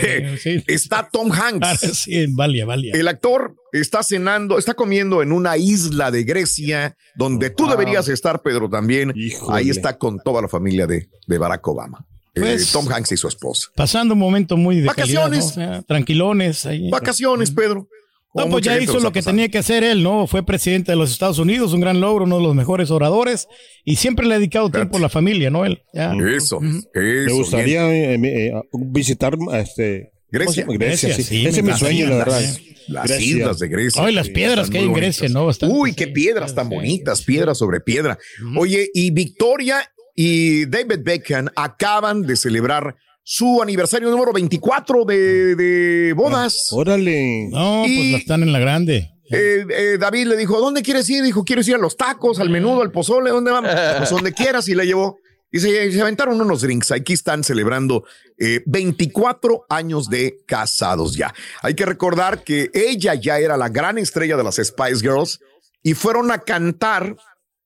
sí. 0.42 0.64
Está 0.68 1.08
Tom 1.12 1.32
Ah, 1.32 1.48
Hanks. 1.48 1.80
sí, 2.04 2.16
en 2.16 2.36
Valia, 2.36 2.66
Valia. 2.66 2.94
El 2.94 3.08
actor 3.08 3.56
está 3.74 4.04
cenando, 4.04 4.58
está 4.58 4.74
comiendo 4.74 5.22
en 5.22 5.32
una 5.32 5.58
isla 5.58 6.12
de 6.12 6.24
Grecia, 6.24 6.96
donde 7.16 7.50
tú 7.50 7.68
deberías 7.68 8.08
estar, 8.08 8.42
Pedro, 8.42 8.70
también. 8.70 9.12
Híjole. 9.16 9.58
Ahí 9.58 9.70
está 9.70 9.98
con 9.98 10.20
toda 10.20 10.42
la 10.42 10.48
familia 10.48 10.88
de, 10.88 11.08
de 11.28 11.38
Barack 11.38 11.68
Obama. 11.68 12.06
Eh, 12.36 12.40
Pues- 12.42 12.72
Tom 12.72 12.88
Hanks 12.92 13.12
y 13.14 13.18
su 13.18 13.28
esposa. 13.28 13.70
Pasando 13.76 14.14
un 14.14 14.20
momento 14.20 14.58
muy 14.58 14.80
de 14.82 14.86
Vacaciones. 14.88 15.54
calidad, 15.54 15.70
¿no? 15.70 15.72
O 15.72 15.74
sea, 15.76 15.82
tranquilones. 15.84 16.66
Ahí. 16.66 16.90
Vacaciones, 16.92 17.52
Pedro. 17.52 17.88
No, 18.36 18.48
pues 18.50 18.64
ya 18.64 18.80
hizo 18.80 19.00
lo 19.00 19.12
que 19.12 19.24
tenía 19.24 19.50
que 19.50 19.58
hacer 19.58 19.84
él, 19.84 20.04
¿no? 20.04 20.28
Fue 20.28 20.46
presidente 20.46 20.92
de 20.92 20.96
los 20.96 21.10
Estados 21.12 21.40
Unidos, 21.40 21.74
un 21.74 21.82
gran 21.82 22.00
logro, 22.00 22.26
uno 22.26 22.38
de 22.38 22.44
los 22.44 22.54
mejores 22.54 22.92
oradores, 22.92 23.48
y 23.84 23.96
siempre 23.96 24.28
le 24.28 24.36
ha 24.36 24.38
dedicado 24.38 24.70
tiempo 24.70 24.98
a 24.98 25.00
la 25.00 25.10
familia, 25.10 25.50
¿no? 25.50 25.66
Él. 25.66 25.82
Ya. 25.92 26.14
Eso, 26.14 26.60
me 26.60 26.78
eso. 26.78 26.86
bien. 26.94 27.30
gustaría 27.36 27.92
eh, 27.92 28.14
eh, 28.22 28.54
visitar 28.74 29.36
este, 29.54 30.12
¿cómo 30.12 30.44
Grecia. 30.46 30.66
Grecia, 30.66 30.78
Grecia, 31.10 31.16
sí. 31.16 31.24
sí, 31.24 31.48
Ese 31.48 31.60
es 31.62 31.66
me 31.66 31.72
mi 31.72 31.80
sueño, 31.80 32.10
la 32.10 32.18
verdad. 32.18 32.42
sí. 32.42 32.76
Las 32.88 33.08
Grecia. 33.08 33.38
islas 33.38 33.60
de 33.60 33.67
Grecia. 33.67 34.03
Ay, 34.03 34.13
las 34.13 34.29
piedras 34.29 34.70
que 34.70 34.77
hay 34.79 34.86
en 34.86 34.94
Grecia, 34.94 35.24
bonitas. 35.24 35.34
¿no? 35.41 35.46
Bastante, 35.46 35.75
Uy, 35.75 35.89
sí. 35.91 35.96
qué 35.96 36.08
piedras 36.08 36.56
tan 36.56 36.70
Sí. 36.70 36.75
bonitas, 36.75 37.22
piedra 37.24 37.53
sobre 37.56 37.82
piedra. 37.82 38.17
Oye, 38.58 38.89
y 38.94 39.12
Victoria 39.12 39.82
y 40.15 40.65
David 40.65 41.00
Beckham 41.03 41.48
acaban 41.56 42.22
de 42.24 42.36
celebrar 42.36 42.96
su 43.24 43.62
aniversario 43.62 44.10
número 44.10 44.32
24 44.32 45.03
de, 45.06 45.56
de 45.56 46.13
bodas. 46.13 46.67
Órale. 46.72 47.50
No, 47.51 47.86
Y- 47.86 47.96
pues 47.98 48.12
la 48.13 48.17
están 48.20 48.44
en 48.44 48.53
la 48.53 48.60
grande. 48.60 49.12
Eh, 49.29 49.65
eh, 49.70 49.98
David 50.00 50.27
le 50.27 50.38
dijo, 50.38 50.58
¿dónde 50.62 50.82
quieres 50.82 51.10
ir? 51.10 51.22
Dijo, 51.22 51.44
quiero 51.44 51.62
ir 51.62 51.75
a 51.75 51.77
los 51.77 51.98
tacos, 51.98 52.39
al 52.39 52.50
menudo, 52.50 52.82
al 52.82 52.91
pozole, 52.94 53.29
¿dónde 53.29 53.51
vamos? 53.51 53.70
Pues 53.98 54.10
donde 54.10 54.32
quieras 54.34 54.70
y 54.70 54.75
la 54.75 54.86
llevó. 54.86 55.20
Y 55.51 55.60
se, 55.60 55.92
se 55.92 56.01
aventaron 56.01 56.39
unos 56.39 56.62
drinks. 56.62 56.92
Aquí 56.92 57.13
están 57.13 57.44
celebrando 57.44 58.04
eh, 58.38 58.62
24 58.66 59.66
años 59.70 60.10
de 60.10 60.39
casados 60.46 61.16
ya. 61.16 61.34
Hay 61.62 61.74
que 61.74 61.86
recordar 61.86 62.44
que 62.44 62.70
ella 62.74 63.16
ya 63.16 63.39
era 63.39 63.58
la 63.58 63.70
gran 63.70 63.98
estrella 63.98 64.38
de 64.38 64.44
las 64.44 64.56
Spice 64.56 65.00
Girls 65.00 65.39
y 65.84 65.94
fueron 65.94 66.32
a 66.32 66.39
cantar 66.39 67.16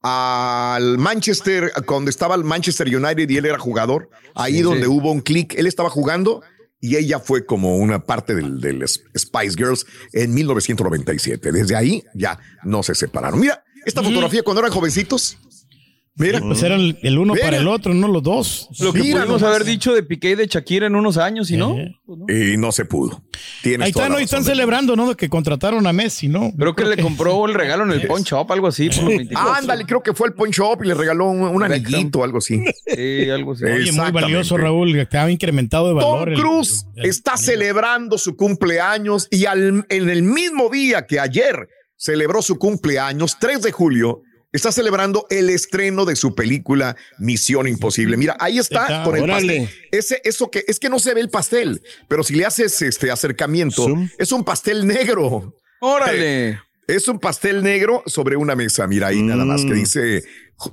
al 0.04 0.98
Manchester, 0.98 1.72
cuando 1.86 2.10
estaba 2.10 2.36
el 2.36 2.44
Manchester 2.44 2.88
United 2.88 3.30
y 3.30 3.38
él 3.38 3.46
era 3.46 3.60
jugador, 3.60 4.10
ahí 4.34 4.62
donde 4.62 4.88
hubo 4.88 5.12
un 5.12 5.22
clic, 5.22 5.54
él 5.56 5.68
estaba 5.68 5.90
jugando 5.90 6.42
y 6.80 6.96
ella 6.96 7.20
fue 7.20 7.46
como 7.46 7.78
una 7.78 8.04
parte 8.04 8.34
del, 8.34 8.60
del 8.60 8.88
Spice 8.88 9.56
Girls 9.56 9.86
en 10.14 10.34
1997. 10.34 11.52
Desde 11.52 11.76
ahí 11.76 12.04
ya 12.16 12.40
no 12.64 12.82
se 12.82 12.96
separaron. 12.96 13.40
Mira, 13.40 13.64
esta 13.86 14.02
fotografía 14.02 14.44
cuando 14.44 14.62
eran 14.62 14.72
jovencitos. 14.72 15.38
Mira, 16.16 16.42
Pues 16.42 16.62
era 16.62 16.76
el, 16.76 17.00
el 17.04 17.18
uno 17.18 17.34
Mira. 17.34 17.46
para 17.46 17.58
el 17.58 17.68
otro, 17.70 17.94
no 17.94 18.08
los 18.10 18.22
dos. 18.22 18.68
Lo 18.80 18.92
que 18.92 19.00
Mira 19.00 19.22
pudimos 19.22 19.44
haber 19.44 19.64
dicho 19.64 19.94
de 19.94 20.04
Piqué 20.04 20.32
y 20.32 20.36
de 20.36 20.46
Shakira 20.46 20.86
en 20.88 20.96
unos 20.96 21.16
años, 21.18 21.50
¿y 21.52 21.58
no? 21.58 21.78
Eh. 21.80 21.96
Pues 22.06 22.20
no. 22.20 22.26
y 22.36 22.58
no 22.58 22.72
se 22.74 22.84
pudo. 22.84 23.24
Tienes 23.64 23.86
Ahí 23.88 23.92
toda 23.94 24.06
están, 24.06 24.12
la 24.12 24.18
hoy 24.18 24.24
están 24.26 24.44
celebrando, 24.44 24.96
¿no? 24.98 25.16
Que 25.16 25.30
contrataron 25.30 25.88
a 25.88 25.94
Messi, 25.94 26.28
¿no? 26.28 26.52
Creo 26.58 26.76
que 26.76 26.84
le 26.84 26.98
compró 27.02 27.46
el 27.48 27.54
regalo 27.54 27.86
en 27.86 27.92
el 27.92 28.06
Pawn 28.08 28.24
Shop, 28.24 28.52
algo 28.52 28.68
así, 28.68 28.90
por 28.90 28.98
los 29.06 29.08
24. 29.08 29.54
Ándale, 29.54 29.86
creo 29.86 30.04
que 30.04 30.14
fue 30.14 30.28
el 30.28 30.34
Punch 30.34 30.54
Shop 30.58 30.84
y 30.84 30.88
le 30.90 30.94
regaló 30.96 31.30
un, 31.30 31.42
un 31.44 31.64
anillito 31.64 32.20
o 32.20 32.24
algo 32.26 32.40
así. 32.40 32.62
Sí, 32.94 33.30
algo 33.30 33.54
así. 33.54 33.64
Oye, 33.64 33.74
muy 33.74 33.82
Exactamente. 33.84 34.22
valioso, 34.22 34.58
Raúl, 34.58 35.08
que 35.08 35.18
ha 35.18 35.32
incrementado 35.32 35.88
de 35.88 35.94
valor. 35.94 36.26
Tom 36.26 36.34
el- 36.34 36.40
Cruise 36.40 36.86
el- 36.98 37.04
el- 37.06 37.10
está 37.10 37.38
celebrando 37.38 38.18
su 38.18 38.36
cumpleaños 38.36 39.28
y 39.32 39.46
al- 39.46 39.86
en 39.90 40.10
el 40.10 40.24
mismo 40.24 40.70
día 40.70 41.08
que 41.08 41.20
ayer 41.22 41.70
celebró 41.96 42.42
su 42.42 42.58
cumpleaños, 42.58 43.38
3 43.40 43.62
de 43.62 43.72
julio, 43.72 44.22
está 44.52 44.72
celebrando 44.72 45.26
el 45.30 45.50
estreno 45.50 46.06
de 46.06 46.16
su 46.16 46.36
película 46.36 46.96
Misión 47.20 47.68
Imposible. 47.68 48.18
Mira, 48.18 48.36
ahí 48.40 48.58
está 48.60 48.84
Está. 48.84 49.04
con 49.04 49.16
el 49.16 49.24
Órale. 49.24 49.60
pastel. 49.62 49.88
Ese, 49.92 50.22
eso 50.24 50.50
que 50.52 50.64
es 50.68 50.80
que 50.80 50.90
no 50.90 51.00
se 51.00 51.14
ve 51.14 51.22
el 51.22 51.30
pastel, 51.30 51.82
pero 52.08 52.24
si 52.24 52.36
le 52.36 52.46
haces 52.46 52.82
este 52.82 53.12
acercamiento, 53.12 53.84
Zoom. 53.86 54.10
es 54.18 54.32
un 54.32 54.44
pastel 54.44 54.86
negro. 54.88 55.56
Órale. 55.80 56.60
Es 56.88 57.08
un 57.08 57.20
pastel 57.20 57.64
negro 57.64 58.04
sobre 58.06 58.36
una 58.36 58.56
mesa. 58.56 58.86
Mira 58.88 59.08
ahí 59.08 59.22
nada 59.22 59.46
más 59.46 59.62
que 59.62 59.72
Mm. 59.72 59.80
dice 59.80 60.24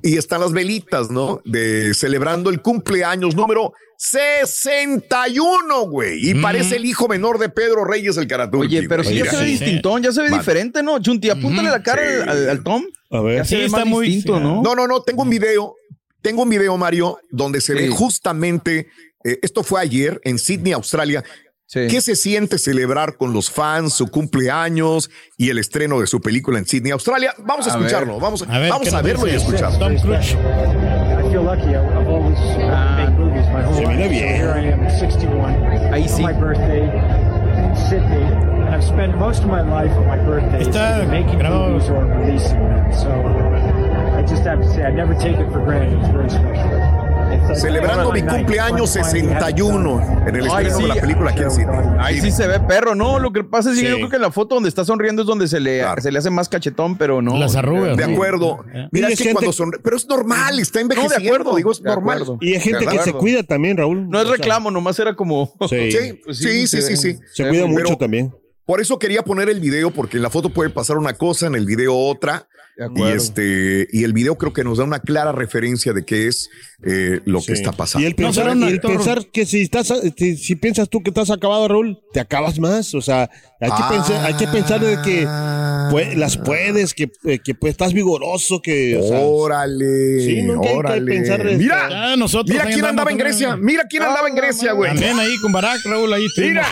y 0.02 0.16
están 0.16 0.40
las 0.40 0.52
velitas, 0.52 1.10
¿no? 1.10 1.40
De 1.44 1.92
celebrando 1.94 2.50
el 2.50 2.60
cumpleaños 2.62 3.34
número 3.34 3.72
61, 3.96 5.86
güey. 5.88 6.30
Y 6.30 6.34
parece 6.34 6.76
el 6.76 6.84
hijo 6.84 7.08
menor 7.08 7.38
de 7.38 7.48
Pedro 7.48 7.84
Reyes 7.84 8.16
el 8.16 8.26
Caraturki. 8.26 8.78
Oye, 8.78 8.88
pero 8.88 9.04
sí 9.04 9.14
ya 9.16 9.30
se 9.30 9.36
ve 9.36 9.44
distintón, 9.44 10.02
ya 10.02 10.12
se 10.12 10.22
ve 10.22 10.30
Man. 10.30 10.40
diferente, 10.40 10.82
¿no? 10.82 10.98
Chunti, 11.00 11.30
apúntale 11.30 11.70
la 11.70 11.82
cara 11.82 12.02
al, 12.22 12.28
al- 12.28 12.50
al 12.50 12.62
Tom. 12.62 12.84
A 13.10 13.20
ver. 13.20 13.38
Ya 13.38 13.44
se 13.44 13.50
Sí, 13.56 13.62
ve 13.62 13.68
más 13.68 13.80
está 13.80 13.84
muy- 13.90 14.06
distinto, 14.06 14.40
¿no? 14.40 14.62
No, 14.62 14.74
no, 14.74 14.86
no, 14.86 15.02
tengo 15.02 15.22
un 15.22 15.30
video, 15.30 15.74
tengo 16.22 16.42
un 16.42 16.48
video, 16.50 16.76
Mario, 16.76 17.18
donde 17.30 17.60
se 17.60 17.74
Sí. 17.74 17.78
ve 17.84 17.88
justamente, 17.88 18.88
eh, 19.24 19.38
esto 19.42 19.62
fue 19.62 19.80
ayer 19.80 20.20
en 20.24 20.38
Sydney, 20.38 20.72
Australia. 20.72 21.24
Sí. 21.70 21.86
¿Qué 21.90 22.00
se 22.00 22.16
siente 22.16 22.56
celebrar 22.56 23.16
con 23.18 23.34
los 23.34 23.50
fans 23.50 23.92
su 23.92 24.08
cumpleaños 24.08 25.10
y 25.36 25.50
el 25.50 25.58
estreno 25.58 26.00
de 26.00 26.06
su 26.06 26.18
película 26.22 26.58
en 26.58 26.64
Sydney, 26.66 26.92
Australia? 26.92 27.34
Vamos 27.44 27.68
a, 27.68 27.74
A 27.74 27.76
escucharlo, 27.76 28.14
ver. 28.14 28.22
vamos, 28.22 28.42
A 28.48 28.58
ver, 28.58 28.70
vamos 28.70 28.88
¿qué 28.88 28.96
a 28.96 29.02
verlo 29.02 29.26
y 29.26 29.30
escucharlo. 29.32 29.78
Tom 29.78 29.94
Cruise. 29.98 30.32
I 30.32 31.30
feel 31.30 31.44
lucky. 31.44 31.68
I- 31.68 31.76
I've 31.76 32.08
always 32.08 32.38
uh, 32.38 32.96
made 32.96 33.18
movies 33.18 33.46
my 33.52 33.62
whole 33.62 33.74
Se 33.76 33.86
mira 33.86 34.08
bien. 34.08 34.34
here 34.36 34.54
I 34.56 34.72
am 34.72 34.82
at 34.86 34.98
61 34.98 35.92
Ahí 35.92 36.08
sí. 36.08 36.22
Está 40.60 41.04
making 41.06 41.38
grabado. 41.38 41.68
movies 41.72 41.90
or 41.90 42.04
releasing 42.04 42.58
them. 42.60 42.92
So 42.92 43.10
I 44.16 44.22
just 44.22 44.42
have 44.44 44.60
to 44.62 44.68
say 44.72 44.84
I 44.84 44.90
never 44.90 45.14
take 45.14 45.38
it 45.38 45.50
for 45.52 45.60
granted. 45.62 45.98
It's 45.98 46.08
very 46.08 46.30
special. 46.30 46.87
Celebrando 47.54 48.12
mi 48.12 48.22
cumpleaños 48.22 48.90
61 48.90 50.24
en 50.26 50.36
el 50.36 50.46
estreno 50.46 50.76
sí. 50.76 50.82
de 50.82 50.88
la 50.88 50.94
película 50.96 51.30
aquí 51.30 51.42
en 51.42 51.50
Sydney. 51.50 51.78
Ahí 51.98 52.20
sí 52.20 52.30
se 52.30 52.46
ve 52.46 52.60
perro, 52.60 52.94
¿no? 52.94 53.18
Lo 53.18 53.32
que 53.32 53.44
pasa 53.44 53.70
es 53.70 53.76
que 53.76 53.82
Sí. 53.82 53.88
yo 53.88 53.96
creo 53.96 54.08
que 54.10 54.16
en 54.16 54.22
la 54.22 54.30
foto 54.30 54.54
donde 54.54 54.68
está 54.68 54.84
sonriendo 54.84 55.22
es 55.22 55.28
donde 55.28 55.48
se 55.48 55.60
le, 55.60 55.80
Claro. 55.80 56.00
se 56.02 56.12
le 56.12 56.18
hace 56.18 56.30
más 56.30 56.48
cachetón, 56.48 56.96
pero 56.96 57.22
no. 57.22 57.36
Las 57.38 57.56
arrugas. 57.56 57.96
De 57.96 58.04
acuerdo. 58.04 58.64
Eh. 58.74 58.88
Mira, 58.92 59.08
es 59.08 59.18
que 59.18 59.24
gente- 59.24 59.34
cuando 59.34 59.52
sonríe, 59.52 59.80
pero 59.82 59.96
es 59.96 60.06
normal, 60.08 60.58
está 60.58 60.80
envejeciendo, 60.80 61.16
acuerdo, 61.34 61.56
digo, 61.56 61.72
es 61.72 61.82
de 61.82 61.88
normal. 61.90 62.24
Y 62.40 62.54
hay 62.54 62.60
gente 62.60 62.86
que 62.86 62.98
se 62.98 63.12
cuida 63.12 63.42
también, 63.42 63.76
Raúl. 63.76 64.08
No 64.08 64.20
es 64.20 64.28
reclamo, 64.28 64.70
nomás 64.70 64.98
era 64.98 65.14
como. 65.14 65.52
Sí. 65.68 65.90
Sí, 65.92 66.20
Pues 66.24 66.38
sí, 66.38 66.66
sí, 66.66 66.80
se 66.80 66.82
sí, 66.82 66.90
ve- 66.90 66.96
sí. 66.96 67.18
Se 67.32 67.48
cuida 67.48 67.66
mucho 67.66 67.84
pero- 67.84 67.96
también. 67.98 68.34
Por 68.68 68.82
eso 68.82 68.98
quería 68.98 69.22
poner 69.22 69.48
el 69.48 69.60
video, 69.60 69.90
porque 69.90 70.18
en 70.18 70.22
la 70.22 70.28
foto 70.28 70.50
puede 70.50 70.68
pasar 70.68 70.98
una 70.98 71.14
cosa, 71.14 71.46
en 71.46 71.54
el 71.54 71.64
video 71.64 71.96
otra. 71.96 72.46
De 72.76 72.84
Y 72.84 72.86
acuerdo. 72.86 73.14
este, 73.16 73.88
y 73.90 74.04
el 74.04 74.12
video 74.12 74.36
creo 74.36 74.52
que 74.52 74.62
nos 74.62 74.76
da 74.76 74.84
una 74.84 75.00
clara 75.00 75.32
referencia 75.32 75.94
de 75.94 76.04
qué 76.04 76.26
es 76.28 76.50
eh, 76.84 77.20
lo 77.24 77.40
que 77.42 77.54
está 77.54 77.72
pasando. 77.72 78.04
Y 78.04 78.10
el 78.10 78.14
pensar, 78.14 78.54
y 78.54 78.62
el 78.64 79.30
que 79.32 79.46
si 79.46 79.62
estás, 79.62 79.90
si, 80.18 80.36
si 80.36 80.54
piensas 80.56 80.90
tú 80.90 81.02
que 81.02 81.08
estás 81.08 81.30
acabado, 81.30 81.66
Raúl, 81.66 81.98
te 82.12 82.20
acabas 82.20 82.58
más. 82.58 82.94
O 82.94 83.00
sea, 83.00 83.30
hay 83.58 83.70
que 83.70 83.82
pensar, 83.96 84.26
hay 84.26 84.34
que 84.34 84.46
pensar 84.48 84.80
de 84.80 84.98
que 85.02 85.26
pues, 85.90 86.14
las 86.18 86.36
puedes, 86.36 86.92
que, 86.92 87.10
eh, 87.24 87.38
que 87.42 87.54
pues, 87.54 87.70
estás 87.70 87.94
vigoroso, 87.94 88.60
que. 88.60 88.98
O 88.98 89.08
sea, 89.08 89.20
órale, 89.20 90.20
Sí, 90.20 90.42
nunca 90.42 90.66
hay 90.68 90.72
que 90.74 90.78
órale. 90.78 91.10
pensar 91.14 91.42
de- 91.42 91.56
Mira, 91.56 91.88
Ya, 91.88 92.16
nosotros 92.18 92.50
mira 92.54 92.66
quién 92.66 92.84
andaba 92.84 93.10
en 93.10 93.16
Grecia. 93.16 93.56
Mira 93.56 93.84
quién 93.88 94.02
andaba 94.02 94.28
en 94.28 94.34
Grecia, 94.34 94.72
güey. 94.72 94.90
También 94.90 95.18
ahí 95.18 95.38
con 95.40 95.52
Barack, 95.52 95.86
Raúl, 95.86 96.12
ahí. 96.12 96.26
Mira. 96.36 96.66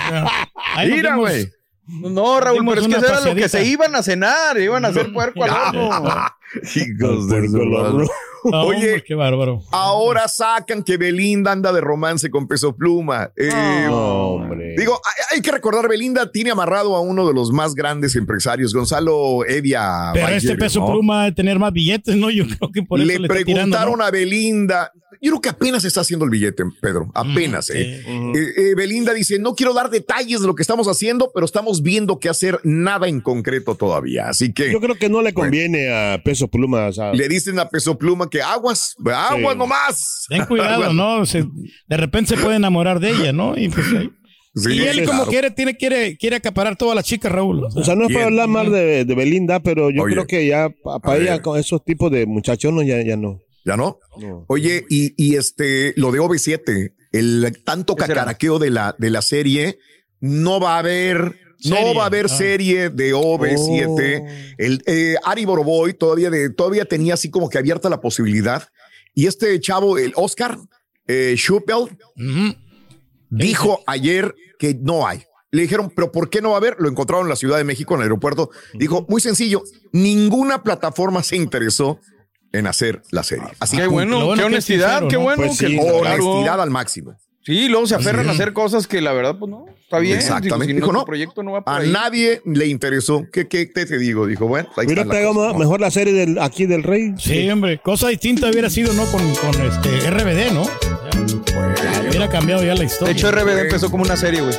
Mira, 0.87 1.17
güey. 1.17 1.50
No, 1.87 2.40
Raúl, 2.40 2.64
pero 2.66 2.81
es 2.81 2.88
que 2.88 2.97
eso 2.97 3.07
era 3.07 3.21
lo 3.21 3.35
que 3.35 3.49
se 3.49 3.64
iban 3.64 3.95
a 3.95 4.02
cenar, 4.02 4.59
iban 4.59 4.85
a 4.85 4.88
hacer 4.88 5.12
puerco 5.12 5.45
al. 5.45 5.52
Hijos. 6.75 7.26
No, 8.45 8.62
Oye, 8.62 9.03
qué 9.05 9.17
bárbaro. 9.17 9.65
ahora 9.73 10.29
sacan 10.29 10.85
que 10.85 10.97
Belinda 10.97 11.50
anda 11.50 11.73
de 11.73 11.81
romance 11.81 12.31
con 12.31 12.47
Peso 12.47 12.76
Pluma. 12.76 13.33
Eh, 13.37 13.50
No, 13.88 14.35
hombre. 14.35 14.76
Digo, 14.79 15.00
hay, 15.05 15.37
hay 15.37 15.43
que 15.43 15.50
recordar, 15.50 15.88
Belinda 15.88 16.31
tiene 16.31 16.53
amarrado 16.53 16.95
a 16.95 17.00
uno 17.00 17.26
de 17.26 17.35
los 17.35 17.50
más 17.50 17.75
grandes 17.75 18.15
empresarios, 18.15 18.73
Gonzalo 18.73 19.45
Evia. 19.47 20.11
Pero 20.15 20.29
este 20.29 20.55
peso 20.57 20.79
¿no? 20.81 20.87
pluma 20.93 21.25
de 21.25 21.33
tener 21.33 21.59
más 21.59 21.73
billetes, 21.73 22.15
¿no? 22.15 22.31
Yo 22.31 22.45
creo 22.47 22.71
que 22.71 22.83
por 22.85 23.00
eso 23.00 23.07
le 23.09 23.19
le, 23.19 23.29
tirando, 23.29 23.45
preguntaron 23.45 23.99
¿no? 23.99 24.05
a 24.05 24.11
Belinda. 24.12 24.93
Yo 25.23 25.31
creo 25.31 25.41
que 25.41 25.49
apenas 25.49 25.83
está 25.85 26.03
haciendo 26.03 26.26
el 26.26 26.31
billete, 26.31 26.62
Pedro. 26.81 27.11
Apenas, 27.15 27.71
¿eh? 27.71 28.03
Eh, 28.07 28.35
eh, 28.35 28.75
Belinda 28.76 29.15
dice: 29.15 29.38
No 29.38 29.55
quiero 29.55 29.73
dar 29.73 29.88
detalles 29.88 30.43
de 30.43 30.47
lo 30.47 30.55
que 30.55 30.61
estamos 30.62 30.88
haciendo, 30.88 31.30
pero 31.35 31.47
estamos 31.47 31.82
viendo 31.82 32.19
que 32.21 32.28
hacer 32.28 32.61
nada 32.65 33.09
en 33.09 33.23
concreto 33.23 33.76
todavía. 33.76 34.28
Así 34.28 34.52
que 34.52 34.71
Yo 34.71 34.78
creo 34.78 34.95
que 34.97 35.09
no 35.09 35.23
le 35.23 35.32
conviene 35.32 35.91
a 35.91 36.23
Peso 36.23 36.36
Pluma. 36.47 36.87
O 36.89 36.93
sea, 36.93 37.13
le 37.13 37.29
dicen 37.29 37.59
a 37.59 37.69
Peso 37.69 37.97
Pluma 37.97 38.29
que 38.29 38.43
aguas, 38.43 38.95
aguas 39.05 39.53
Sí. 39.55 39.59
nomás. 39.59 40.27
Ten 40.29 40.45
cuidado. 40.47 40.93
¿no? 40.93 41.25
Se- 41.25 41.45
de 41.89 41.97
repente 41.97 42.37
se 42.37 42.43
puede 42.43 42.57
enamorar 42.57 43.01
de 43.01 43.11
ella, 43.11 43.33
¿no? 43.33 43.57
Y, 43.57 43.69
pues, 43.71 43.87
Sí, 44.59 44.73
y 44.73 44.81
él 44.81 45.01
como 45.05 45.19
claro. 45.25 45.31
quiere, 45.31 45.51
tiene, 45.51 45.77
quiere, 45.77 46.17
quiere 46.17 46.37
acaparar 46.37 46.77
todas 46.77 46.95
las 46.97 47.05
chicas, 47.05 47.31
Raúl. 47.31 47.63
O 47.65 47.71
sea, 47.71 47.83
O 47.83 47.85
sea, 47.85 47.95
no 47.95 48.07
es 48.07 48.13
para 48.15 48.27
hablar 48.27 48.49
mal 48.49 48.73
de, 48.73 49.05
de 49.05 49.15
Belinda, 49.15 49.61
pero 49.61 49.91
yo 49.91 50.03
Oye. 50.03 50.15
creo 50.15 50.27
que 50.27 50.47
ya 50.47 50.71
para 51.03 51.19
ella 51.19 51.43
con 51.43 51.59
esos 51.59 51.85
tipos 51.85 52.11
de 52.11 52.25
muchachones 52.27 52.87
ya, 52.89 53.03
ya 53.03 53.17
no. 53.17 53.41
¿Ya 53.67 53.77
no? 53.77 53.99
No. 54.19 54.45
Oye, 54.49 54.85
y, 54.89 55.13
y 55.23 55.35
este, 55.37 55.93
lo 55.97 56.11
de 56.13 56.21
OV7, 56.21 56.93
el 57.13 57.63
tanto 57.65 57.97
cacaraqueo 57.97 58.59
de 58.59 58.71
la, 58.71 58.95
de 58.99 59.11
la 59.11 59.21
serie, 59.23 59.79
no 60.21 60.59
va 60.61 60.77
a 60.77 60.79
haber, 60.79 61.39
no 61.69 61.95
va 61.95 62.05
a 62.05 62.07
haber 62.07 62.26
ah. 62.26 62.29
serie 62.29 62.91
de 62.91 63.15
OV7. 63.15 63.89
Oh. 63.89 64.55
El, 64.59 64.83
eh, 64.87 65.17
Ari 65.25 65.45
Boroboy 65.45 65.95
todavía, 65.95 66.31
de, 66.31 66.50
todavía 66.50 66.85
tenía 66.85 67.15
así 67.15 67.31
como 67.31 67.49
que 67.49 67.59
abierta 67.59 67.89
la 67.89 68.00
posibilidad. 68.00 68.69
Y 69.15 69.26
este 69.26 69.59
chavo, 69.61 69.99
el 69.99 70.13
Oscar 70.17 70.59
eh, 71.07 71.35
Schuppel, 71.37 71.97
dijo 73.31 73.83
ayer 73.87 74.35
que 74.59 74.75
no 74.75 75.07
hay. 75.07 75.23
Le 75.50 75.63
dijeron, 75.63 75.91
pero 75.95 76.13
¿por 76.13 76.29
qué 76.29 76.43
no 76.43 76.50
va 76.50 76.57
a 76.57 76.59
haber? 76.59 76.76
Lo 76.79 76.89
encontraron 76.89 77.26
en 77.26 77.31
la 77.31 77.37
Ciudad 77.37 77.57
de 77.57 77.65
México, 77.65 77.95
en 77.95 78.00
el 78.00 78.05
aeropuerto. 78.05 78.50
Dijo, 78.75 79.07
muy 79.09 79.21
sencillo, 79.21 79.63
ninguna 79.93 80.63
plataforma 80.63 81.23
se 81.23 81.37
interesó 81.37 82.00
en 82.52 82.67
hacer 82.67 83.02
la 83.11 83.23
serie. 83.23 83.49
Así 83.59 83.76
Qué 83.76 83.85
punto. 83.85 84.25
bueno, 84.25 84.35
qué 84.35 84.45
honestidad, 84.45 85.00
sincero, 85.00 85.09
qué 85.09 85.17
¿no? 85.17 85.23
bueno. 85.23 85.43
Pues 85.47 85.59
que 85.59 85.79
claro. 85.79 85.99
honestidad 85.99 86.61
al 86.61 86.71
máximo. 86.71 87.17
Sí, 87.47 87.69
luego 87.69 87.87
se 87.87 87.95
aferran 87.95 88.28
a 88.28 88.32
hacer 88.32 88.52
cosas 88.52 88.89
que 88.89 89.00
la 89.00 89.13
verdad, 89.13 89.37
pues 89.39 89.49
no, 89.49 89.67
está 89.80 90.00
bien. 90.00 90.17
Exactamente. 90.17 90.75
Si, 90.75 90.80
Dijo, 90.80 90.93
no, 90.93 91.04
proyecto 91.04 91.45
no 91.45 91.52
va 91.52 91.63
por 91.65 91.73
A 91.73 91.76
ahí. 91.76 91.93
nadie 91.93 92.43
le 92.45 92.67
interesó. 92.67 93.25
¿Qué, 93.32 93.47
qué 93.47 93.67
te, 93.67 93.87
te 93.87 93.99
digo? 93.99 94.26
Dijo, 94.26 94.49
bueno, 94.49 94.69
ahí 94.76 94.87
Hubiera 94.87 95.02
está 95.02 95.15
la 95.21 95.52
mejor 95.54 95.80
la 95.80 95.93
serie 95.93 96.13
del, 96.13 96.41
aquí 96.41 96.67
del 96.67 96.82
Rey. 96.82 97.15
Sí, 97.17 97.49
hombre, 97.49 97.78
cosa 97.78 98.09
distinta 98.09 98.50
hubiera 98.50 98.69
sido, 98.69 98.93
¿no? 98.95 99.04
Con, 99.13 99.23
con 99.37 99.50
este 99.63 100.11
RBD, 100.11 100.54
¿no? 100.54 100.65
Ya, 100.65 102.09
hubiera 102.11 102.28
cambiado 102.28 102.65
ya 102.65 102.75
la 102.75 102.80
De 102.80 102.87
historia. 102.87 103.13
hecho, 103.13 103.30
RBD 103.30 103.59
empezó 103.61 103.93
como 103.93 104.02
una 104.02 104.17
serie, 104.17 104.41
güey. 104.41 104.54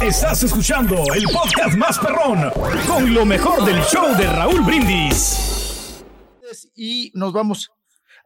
Estás 0.00 0.40
escuchando 0.44 1.02
el 1.16 1.24
podcast 1.24 1.76
más 1.76 1.98
perrón 1.98 2.48
con 2.86 3.12
lo 3.12 3.24
mejor 3.24 3.64
del 3.64 3.80
show 3.82 4.16
de 4.16 4.26
Raúl 4.28 4.60
Brindis. 4.62 6.04
y 6.76 7.10
nos 7.14 7.32
vamos. 7.32 7.72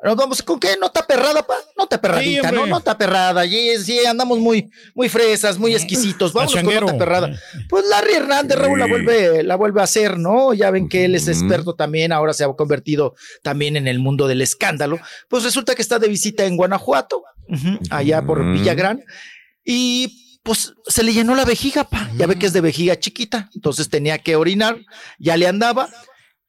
Nos 0.03 0.17
vamos, 0.17 0.43
¿con 0.43 0.59
qué? 0.59 0.77
Nota 0.81 1.07
perrada, 1.07 1.47
pa. 1.47 1.57
Nota 1.77 2.01
perradita, 2.01 2.49
Sí, 2.49 2.55
¿no? 2.55 2.67
Nota 2.67 2.97
perrada. 2.97 3.45
Y 3.45 3.77
sí, 3.79 4.05
andamos 4.07 4.39
muy, 4.39 4.71
muy 4.95 5.09
fresas, 5.09 5.59
muy 5.59 5.75
exquisitos. 5.75 6.33
Vamos 6.33 6.55
con 6.55 6.65
nota 6.65 6.97
perrada. 6.97 7.39
Pues 7.69 7.85
Larry 7.87 8.15
Hernández, 8.15 8.59
Raúl, 8.59 8.79
la 8.79 8.87
vuelve, 8.87 9.43
la 9.43 9.57
vuelve 9.57 9.81
a 9.81 9.85
hacer, 9.85 10.19
¿no? 10.19 10.55
Ya 10.55 10.71
ven 10.71 10.89
que 10.89 11.05
él 11.05 11.15
es 11.15 11.29
experto 11.29 11.75
también, 11.75 12.13
ahora 12.13 12.33
se 12.33 12.45
ha 12.45 12.49
convertido 12.49 13.15
también 13.43 13.77
en 13.77 13.89
el 13.89 13.99
mundo 13.99 14.27
del 14.27 14.41
escándalo. 14.41 14.99
Pues 15.29 15.45
resulta 15.45 15.75
que 15.75 15.83
está 15.83 15.99
de 15.99 16.09
visita 16.09 16.45
en 16.47 16.57
Guanajuato, 16.57 17.23
allá 17.91 18.23
por 18.23 18.45
Villagrán, 18.45 19.05
y 19.65 20.39
pues 20.43 20.73
se 20.87 21.03
le 21.03 21.13
llenó 21.13 21.35
la 21.35 21.45
vejiga, 21.45 21.85
pa. 21.85 22.11
Ya 22.17 22.27
ve 22.27 22.37
que 22.37 22.47
es 22.47 22.53
de 22.55 22.63
vejiga 22.63 22.99
chiquita, 22.99 23.51
entonces 23.55 23.91
tenía 23.91 24.19
que 24.19 24.37
orinar, 24.37 24.79
ya 25.19 25.37
le 25.37 25.47
andaba, 25.47 25.91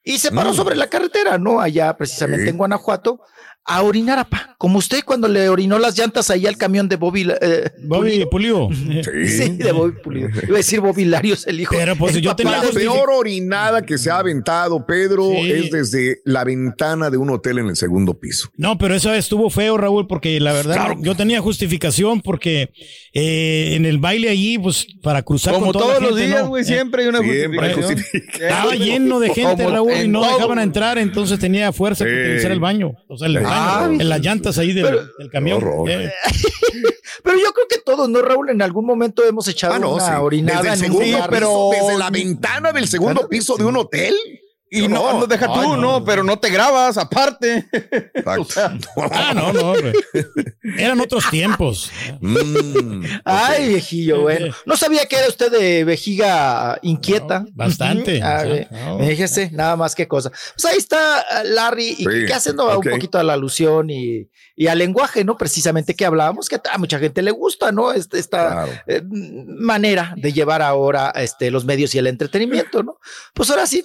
y 0.04 0.18
se 0.18 0.32
paró 0.32 0.54
sobre 0.54 0.76
la 0.76 0.90
carretera, 0.90 1.38
¿no? 1.38 1.62
Allá 1.62 1.96
precisamente 1.96 2.50
en 2.50 2.58
Guanajuato, 2.58 3.22
a 3.64 3.84
orinar, 3.84 4.18
apa. 4.20 4.56
Como 4.58 4.80
usted 4.80 5.02
cuando 5.06 5.28
le 5.28 5.48
orinó 5.48 5.78
las 5.80 5.98
llantas 5.98 6.30
ahí 6.30 6.46
al 6.48 6.58
camión 6.58 6.90
de 6.90 6.96
Bobby. 6.96 7.28
eh, 7.42 7.70
Bobby 7.84 8.26
Pulido. 8.30 8.70
Sí, 8.74 9.50
de 9.58 9.72
Bobby 9.72 9.94
Pulido. 10.04 10.30
Iba 10.30 10.56
a 10.56 10.58
decir 10.58 10.82
Bobby 10.82 11.06
Larios, 11.06 11.46
el 11.48 11.60
hijo. 11.60 11.76
Pero 11.78 11.96
pues 11.96 12.16
El 12.16 12.22
yo 12.22 12.36
tenía 12.36 12.62
La 12.64 12.70
peor 12.70 13.10
orinada 13.12 13.84
que 13.84 13.98
se 13.98 14.10
ha 14.12 14.18
aventado, 14.20 14.86
Pedro, 14.86 15.30
Sí. 15.32 15.52
es 15.52 15.72
desde 15.72 16.18
la 16.26 16.44
ventana 16.44 17.10
de 17.10 17.18
un 17.18 17.30
hotel 17.30 17.60
en 17.60 17.68
el 17.70 17.76
segundo 17.76 18.20
piso. 18.20 18.50
No, 18.58 18.78
pero 18.78 18.96
eso 18.96 19.14
estuvo 19.14 19.50
feo, 19.50 19.78
Raúl, 19.78 20.08
porque 20.08 20.40
la 20.40 20.54
verdad 20.54 20.76
Claro. 20.76 20.96
yo 21.00 21.16
tenía 21.16 21.40
justificación 21.40 22.22
porque 22.22 22.72
eh, 23.14 23.74
en 23.76 23.86
el 23.86 23.98
baile 24.00 24.30
allí, 24.30 24.58
pues 24.58 24.88
para 25.04 25.22
cruzar 25.22 25.54
Como 25.54 25.68
con 25.68 25.74
toda 25.74 25.86
la 25.88 25.94
todos 26.00 26.12
los 26.12 26.20
gente, 26.20 26.28
días, 26.32 26.44
¿no? 26.44 26.50
güey, 26.50 26.64
siempre 26.64 27.04
hay 27.04 27.10
una 27.10 27.20
Siempre 27.20 27.74
justificación. 27.74 27.84
justifica. 27.98 28.48
Estaba 28.48 28.76
lleno 28.76 29.20
de 29.20 29.30
gente, 29.34 29.68
Raúl, 29.68 29.92
y 30.04 30.08
no 30.08 30.22
todo. 30.22 30.34
dejaban 30.34 30.60
entrar, 30.60 30.98
entonces 30.98 31.40
tenía 31.40 31.72
fuerza 31.72 32.06
que 32.06 32.12
Sí. 32.12 32.18
utilizar 32.22 32.52
el 32.52 32.60
baño. 32.60 32.92
O 33.08 33.18
sea, 33.18 33.28
el 33.28 33.34
Ah, 33.52 33.88
en 33.92 34.10
las 34.10 34.20
llantas 34.22 34.58
ahí 34.58 34.74
del, 34.74 34.84
pero- 34.86 35.02
del 35.18 35.30
camión. 35.30 35.64
Eh, 35.90 36.12
Pero 37.24 37.38
yo 37.38 37.54
creo 37.54 37.68
que 37.70 37.78
todos, 37.80 38.10
¿no, 38.10 38.22
Raúl? 38.22 38.50
En 38.50 38.62
algún 38.62 38.86
momento 38.86 39.24
hemos 39.24 39.48
echado 39.48 39.74
Ah, 39.76 39.80
no, 39.80 39.94
una 39.94 40.06
sí. 40.06 40.12
orinada 40.20 40.62
Desde 40.62 40.74
el 40.74 40.80
segundo 40.92 41.06
lugar. 41.06 41.30
piso, 41.30 41.70
desde 41.72 41.98
la 42.00 42.10
ventana 42.10 42.72
del 42.72 42.88
segundo 42.88 43.28
piso 43.30 43.58
de 43.58 43.66
un 43.66 43.78
hotel. 43.78 44.16
Y 44.74 44.88
no, 44.88 45.20
no, 45.20 45.28
deja 45.28 45.48
tú, 45.54 45.76
no, 45.76 46.04
pero 46.06 46.24
no 46.24 46.40
te 46.40 46.50
grabas 46.50 46.98
aparte. 46.98 47.68
O 48.40 48.46
sea, 48.46 48.78
ah, 49.12 49.34
no, 49.36 49.52
no. 49.52 49.72
güey. 49.74 49.94
Eran 50.78 51.00
otros 51.02 51.30
tiempos. 51.30 51.92
Mm, 52.22 53.04
Ay, 53.26 53.70
viejillo, 53.70 54.22
bueno. 54.22 54.54
No 54.66 54.78
sabía 54.78 55.06
que 55.08 55.18
era 55.18 55.28
usted 55.28 55.52
de 55.52 55.84
vejiga 55.84 56.78
inquieta. 56.84 57.46
bastante. 57.54 58.22
A 58.22 58.40
sea, 58.42 58.50
ver, 58.50 58.68
no. 58.72 59.00
Fíjese, 59.00 59.50
nada 59.52 59.76
más 59.76 59.96
que 59.96 60.08
cosa. 60.08 60.30
Pues 60.30 60.66
ahí 60.66 60.78
está 60.78 61.20
eh, 61.22 61.26
Larry, 61.46 61.90
y 61.98 62.06
Sí, 62.06 62.26
que 62.28 62.34
haciendo 62.34 62.78
un 62.80 62.84
poquito 62.90 63.18
a 63.18 63.24
la 63.24 63.34
alusión 63.34 63.90
y, 63.90 64.30
y 64.56 64.68
al 64.68 64.78
lenguaje, 64.78 65.24
¿no? 65.26 65.36
Precisamente 65.38 65.96
que 65.96 66.06
hablábamos, 66.06 66.48
que 66.48 66.60
a 66.72 66.78
mucha 66.78 67.00
gente 67.00 67.22
le 67.22 67.32
gusta, 67.32 67.72
¿no? 67.72 67.92
Este- 67.92 68.20
Esta 68.20 68.52
Claro. 68.52 68.72
eh, 68.88 69.02
manera 69.06 70.14
de 70.16 70.32
llevar 70.32 70.62
ahora 70.62 71.12
este, 71.16 71.52
los 71.52 71.66
medios 71.66 71.94
y 71.96 71.98
el 71.98 72.08
entretenimiento, 72.08 72.84
¿no? 72.84 72.98
Pues 73.34 73.50
ahora 73.50 73.66
sí, 73.68 73.84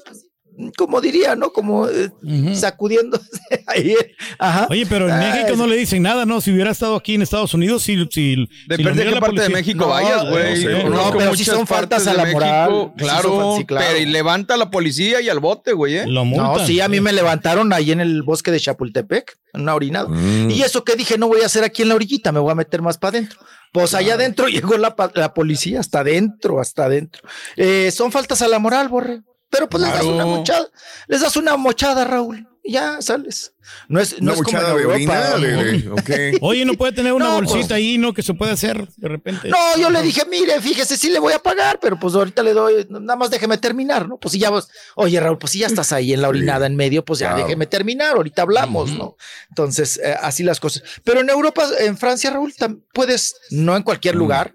como 0.77 1.01
diría, 1.01 1.37
¿no? 1.37 1.53
Como 1.53 1.88
eh, 1.88 2.11
sacudiendo 2.55 3.21
ahí. 3.66 3.95
Ajá. 4.38 4.66
Oye, 4.71 4.87
pero 4.87 5.07
en 5.07 5.12
Ah, 5.12 5.19
México 5.19 5.53
es- 5.53 5.59
no 5.59 5.66
le 5.66 5.77
dicen 5.77 6.03
nada, 6.03 6.25
¿no? 6.25 6.40
Si 6.40 6.51
hubiera 6.53 6.71
estado 6.71 6.97
aquí 6.97 7.14
en 7.14 7.23
Estados 7.23 7.53
Unidos, 7.55 7.83
si, 7.83 7.97
si, 7.97 8.07
si 8.11 8.49
Depende 8.69 9.05
de 9.05 9.12
qué 9.14 9.21
parte 9.21 9.42
de 9.42 9.49
México 9.49 9.81
No, 9.85 9.88
vayas, 9.88 10.29
güey. 10.31 10.64
no 10.64 11.05
sé, 11.05 11.12
pero 11.19 11.35
sí 11.35 11.42
muchas 11.42 11.47
son 11.57 11.66
faltas 11.66 12.07
a 12.07 12.14
la 12.14 12.23
México, 12.25 12.40
moral. 12.40 12.92
Sí 12.97 13.05
Claro, 13.05 13.55
sí, 13.59 13.64
claro. 13.66 13.87
pero 13.88 13.99
y 14.01 14.07
levanta 14.07 14.55
a 14.55 14.57
la 14.57 14.71
policía 14.71 15.21
y 15.21 15.29
al 15.29 15.40
bote, 15.40 15.73
güey. 15.73 15.97
¿eh? 15.99 16.07
Lo 16.07 16.25
multan. 16.25 16.47
No, 16.59 16.66
sí, 16.66 16.81
a 16.81 16.88
mí 16.88 17.01
me 17.01 17.12
levantaron 17.12 17.73
ahí 17.73 17.92
en 17.92 18.01
el 18.01 18.23
bosque 18.23 18.51
de 18.51 18.61
Chapultepec, 18.61 19.37
en 19.53 19.62
una 19.62 19.75
orinada. 19.75 20.09
Mm. 20.09 20.51
Y 20.51 20.62
eso 20.62 20.85
que 20.85 20.97
dije, 20.97 21.19
no 21.19 21.29
voy 21.29 21.42
a 21.42 21.47
hacer 21.47 21.64
aquí 21.64 21.83
en 21.83 21.88
la 21.90 21.95
orillita, 21.97 22.33
me 22.33 22.40
voy 22.40 22.53
a 22.53 22.55
meter 22.55 22.83
más 22.83 22.99
para 22.99 23.19
adentro. 23.19 23.38
Pues 23.73 23.92
allá 23.95 24.14
adentro 24.14 24.49
llegó 24.49 24.77
la, 24.79 24.95
la 25.14 25.35
policía, 25.35 25.81
hasta 25.81 26.01
adentro, 26.01 26.61
hasta 26.61 26.85
adentro. 26.85 27.23
Eh, 27.57 27.90
son 27.90 28.11
faltas 28.11 28.40
a 28.42 28.49
la 28.49 28.59
moral, 28.59 28.88
borre. 28.88 29.21
Pero 29.57 29.69
pues 29.69 29.83
les 29.83 29.92
das 29.92 30.05
una 30.05 30.27
mochada, 30.27 30.69
les 31.09 31.21
das 31.21 31.37
una 31.37 31.57
mochada, 31.57 32.05
Raúl. 32.05 32.47
y 32.62 32.73
Ya 32.73 33.01
sales. 33.01 33.53
No 33.88 34.01
es, 34.01 34.21
no 34.21 34.33
es 34.33 34.42
como 34.42 34.59
en 34.59 34.64
de 34.64 34.71
Europa. 34.83 35.35
orina. 35.35 36.38
Oye, 36.40 36.64
no 36.64 36.75
puede 36.75 36.92
tener 36.92 37.12
una 37.12 37.27
No, 37.27 37.35
bolsita 37.37 37.61
pues- 37.61 37.73
ahí, 37.73 37.97
¿no? 37.99 38.12
Que 38.12 38.23
se 38.23 38.35
puede 38.35 38.53
hacer 38.53 38.88
de 38.97 39.09
repente. 39.09 39.49
No, 39.49 39.57
yo 39.79 39.88
le 39.90 40.03
dije, 40.03 40.23
mire, 40.29 40.61
fíjese, 40.61 40.97
sí 40.97 41.11
le 41.11 41.19
voy 41.19 41.33
a 41.33 41.38
pagar, 41.38 41.79
pero 41.81 41.99
pues 41.99 42.14
ahorita 42.14 42.42
le 42.42 42.53
doy, 42.53 42.87
nada 42.90 43.16
más 43.16 43.31
déjeme 43.31 43.57
terminar, 43.59 44.09
¿no? 44.09 44.19
Pues 44.19 44.33
si 44.33 44.38
ya 44.38 44.51
vos, 44.51 44.69
oye 44.97 45.19
Raúl, 45.21 45.38
pues 45.38 45.53
si 45.53 45.61
ya 45.61 45.66
estás 45.69 45.92
ahí 45.92 46.12
en 46.12 46.23
la 46.23 46.29
orinada 46.29 46.66
en 46.66 46.77
medio, 46.77 47.05
pues 47.05 47.21
ya 47.21 47.29
Claro. 47.31 47.45
déjeme 47.45 47.66
terminar, 47.66 48.16
ahorita 48.16 48.42
hablamos, 48.42 48.90
¿no? 48.92 49.16
Entonces, 49.49 49.99
eh, 50.03 50.14
así 50.21 50.42
las 50.42 50.59
cosas. 50.61 50.83
Pero 51.05 51.21
en 51.21 51.31
Europa, 51.31 51.69
en 51.81 51.97
Francia, 51.97 52.31
Raúl, 52.31 52.53
puedes, 52.92 53.35
no 53.51 53.77
en 53.77 53.83
cualquier 53.85 54.14
lugar, 54.16 54.53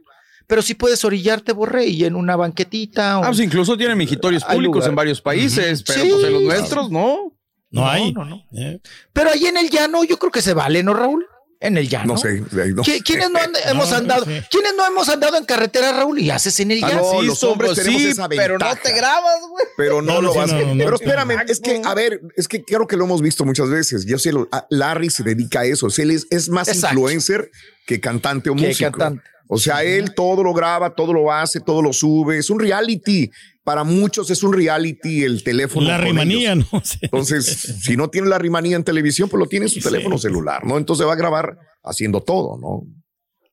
pero 0.51 0.61
sí 0.61 0.73
puedes 0.75 1.05
orillarte, 1.05 1.53
borré, 1.53 1.85
y 1.85 2.03
en 2.03 2.13
una 2.17 2.35
banquetita. 2.35 3.19
o- 3.19 3.23
Ah, 3.23 3.27
pues 3.27 3.39
incluso 3.39 3.77
tienen 3.77 3.97
migitorios 3.97 4.43
Hay 4.45 4.55
públicos 4.55 4.75
lugar. 4.79 4.89
en 4.89 4.95
varios 4.97 5.21
países, 5.21 5.81
pero 5.81 6.01
Sí. 6.03 6.09
pues 6.11 6.25
en 6.25 6.33
los 6.33 6.41
nuestros 6.43 6.91
no. 6.91 7.37
No 7.69 7.87
hay. 7.89 8.11
no, 8.11 8.25
no. 8.25 8.43
Eh, 8.51 8.81
Pero 9.13 9.29
ahí 9.29 9.45
en 9.45 9.55
el 9.55 9.69
llano, 9.69 10.03
yo 10.03 10.19
creo 10.19 10.29
que 10.29 10.41
se 10.41 10.53
vale, 10.53 10.83
¿no, 10.83 10.93
Raúl? 10.93 11.25
En 11.61 11.77
el 11.77 11.87
llano. 11.87 12.15
No 12.15 12.17
sé. 12.19 12.41
no 12.41 12.47
¿Qui- 12.83 12.83
sé. 12.83 13.01
¿Quiénes 13.01 13.29
no 13.29 13.39
han- 13.39 13.51
hemos 13.69 13.89
No, 13.91 13.95
andado? 13.95 14.25
sí. 14.25 14.31
¿Quiénes 14.51 14.73
no 14.75 14.85
hemos 14.85 15.07
andado 15.07 15.37
en 15.37 15.45
carretera, 15.45 15.93
Raúl? 15.93 16.19
Y 16.19 16.29
haces 16.31 16.59
en 16.59 16.71
el 16.71 16.83
Ah, 16.83 16.89
llano. 16.89 17.01
no, 17.13 17.21
los 17.21 17.41
hombres 17.45 17.75
tenemos 17.75 18.01
esa 18.01 18.27
pero 18.27 18.57
no 18.59 18.75
te 18.75 18.91
grabas, 18.91 19.39
güey. 19.49 19.63
Pero 19.77 20.01
no, 20.01 20.21
lo 20.21 20.33
sí, 20.33 20.37
vas 20.39 20.51
no, 20.51 20.59
no, 20.59 20.75
no. 20.75 20.83
Pero 20.83 20.95
espérame, 20.97 21.45
es 21.47 21.61
que, 21.61 21.81
a 21.85 21.93
ver, 21.93 22.19
es 22.35 22.49
que 22.49 22.61
creo 22.65 22.87
que 22.87 22.97
lo 22.97 23.05
hemos 23.05 23.21
visto 23.21 23.45
muchas 23.45 23.69
veces. 23.69 24.05
Yo 24.05 24.19
sé, 24.19 24.31
Larry 24.69 25.09
se 25.11 25.23
dedica 25.23 25.61
a 25.61 25.65
eso. 25.65 25.85
O 25.85 25.89
sea, 25.91 26.03
él 26.03 26.11
es, 26.11 26.27
es 26.29 26.49
más 26.49 26.67
Exacto. 26.67 26.95
influencer 26.97 27.49
que 27.85 28.01
cantante 28.01 28.49
o 28.49 28.55
Que 28.55 28.67
músico. 28.67 28.91
cantante. 28.91 29.23
O 29.53 29.57
sea, 29.57 29.83
él 29.83 30.13
todo 30.15 30.43
lo 30.43 30.53
graba, 30.53 30.95
todo 30.95 31.11
lo 31.11 31.29
hace, 31.29 31.59
todo 31.59 31.81
lo 31.81 31.91
sube. 31.91 32.37
Es 32.37 32.49
un 32.49 32.57
reality. 32.57 33.29
Para 33.65 33.83
muchos 33.83 34.29
es 34.31 34.43
un 34.43 34.53
reality 34.53 35.23
el 35.25 35.43
teléfono. 35.43 35.87
la 35.89 35.97
rimanía, 35.97 36.53
ellos. 36.53 36.67
¿no? 36.71 36.81
Entonces, 37.01 37.77
si 37.81 37.97
no 37.97 38.09
tiene 38.09 38.29
la 38.29 38.37
rimanía 38.39 38.77
en 38.77 38.85
televisión, 38.85 39.27
pues 39.27 39.39
lo 39.39 39.47
tiene 39.47 39.65
en 39.65 39.69
su 39.69 39.81
Sí. 39.81 39.89
teléfono 39.89 40.17
celular, 40.17 40.65
¿no? 40.65 40.77
Entonces 40.77 41.05
va 41.05 41.13
a 41.13 41.17
grabar 41.17 41.57
haciendo 41.83 42.21
todo, 42.21 42.57
¿no? 42.57 42.83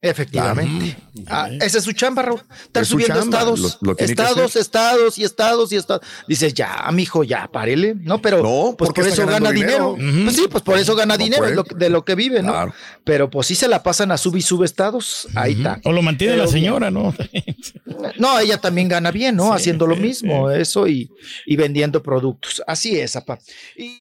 Efectivamente. 0.01 0.97
Ah, 1.27 1.49
esa 1.61 1.79
es 1.79 1.85
su 1.85 1.93
chamba, 1.93 2.23
Raúl. 2.23 2.41
Estar 2.67 2.83
Es 2.83 2.89
su 2.89 2.93
subiendo 2.93 3.15
chamba, 3.21 3.39
estados, 3.39 3.79
lo- 3.83 3.93
lo 3.93 3.99
estados, 3.99 4.55
estados 4.57 5.19
y 5.19 5.25
estados 5.25 5.73
y 5.73 5.77
estados. 5.77 6.07
Dices, 6.29 6.55
ya, 6.55 6.89
mijo, 6.93 7.25
ya, 7.25 7.49
párele. 7.53 7.95
No, 7.97 8.23
pero 8.23 8.37
No, 8.43 8.77
pues 8.79 8.89
porque 8.89 9.01
por 9.03 9.11
eso 9.11 9.27
gana 9.27 9.51
dinero. 9.51 9.97
Pues 9.97 10.37
sí, 10.37 10.47
pues 10.49 10.63
por 10.63 10.79
eso 10.79 10.95
gana 10.95 11.17
No 11.17 11.25
dinero, 11.25 11.65
puede. 11.65 11.79
de 11.79 11.91
lo 11.91 12.05
que 12.05 12.15
vive, 12.15 12.43
¿no? 12.43 12.53
Claro. 12.53 12.75
Pero 13.03 13.29
pues 13.29 13.49
sí 13.49 13.57
se 13.57 13.67
la 13.67 13.83
pasan 13.83 14.13
a 14.13 14.19
sub 14.19 14.37
y 14.37 14.43
sube 14.43 14.67
estados. 14.67 15.27
Ahí 15.35 15.55
está. 15.55 15.81
O 15.85 15.91
lo 15.93 16.01
mantiene 16.03 16.35
Pero 16.35 16.45
la 16.45 16.51
señora, 16.51 16.91
¿no? 16.91 17.13
No, 18.19 18.39
ella 18.39 18.59
también 18.59 18.89
gana 18.89 19.11
bien, 19.11 19.35
¿no? 19.35 19.53
Haciendo 19.53 19.85
lo 19.87 19.97
mismo, 19.97 20.51
eso 20.53 20.87
y, 20.87 21.11
y 21.47 21.57
vendiendo 21.57 22.01
productos. 22.03 22.63
Así 22.67 22.99
es, 22.99 23.13
papá. 23.15 23.39
Y 23.77 24.01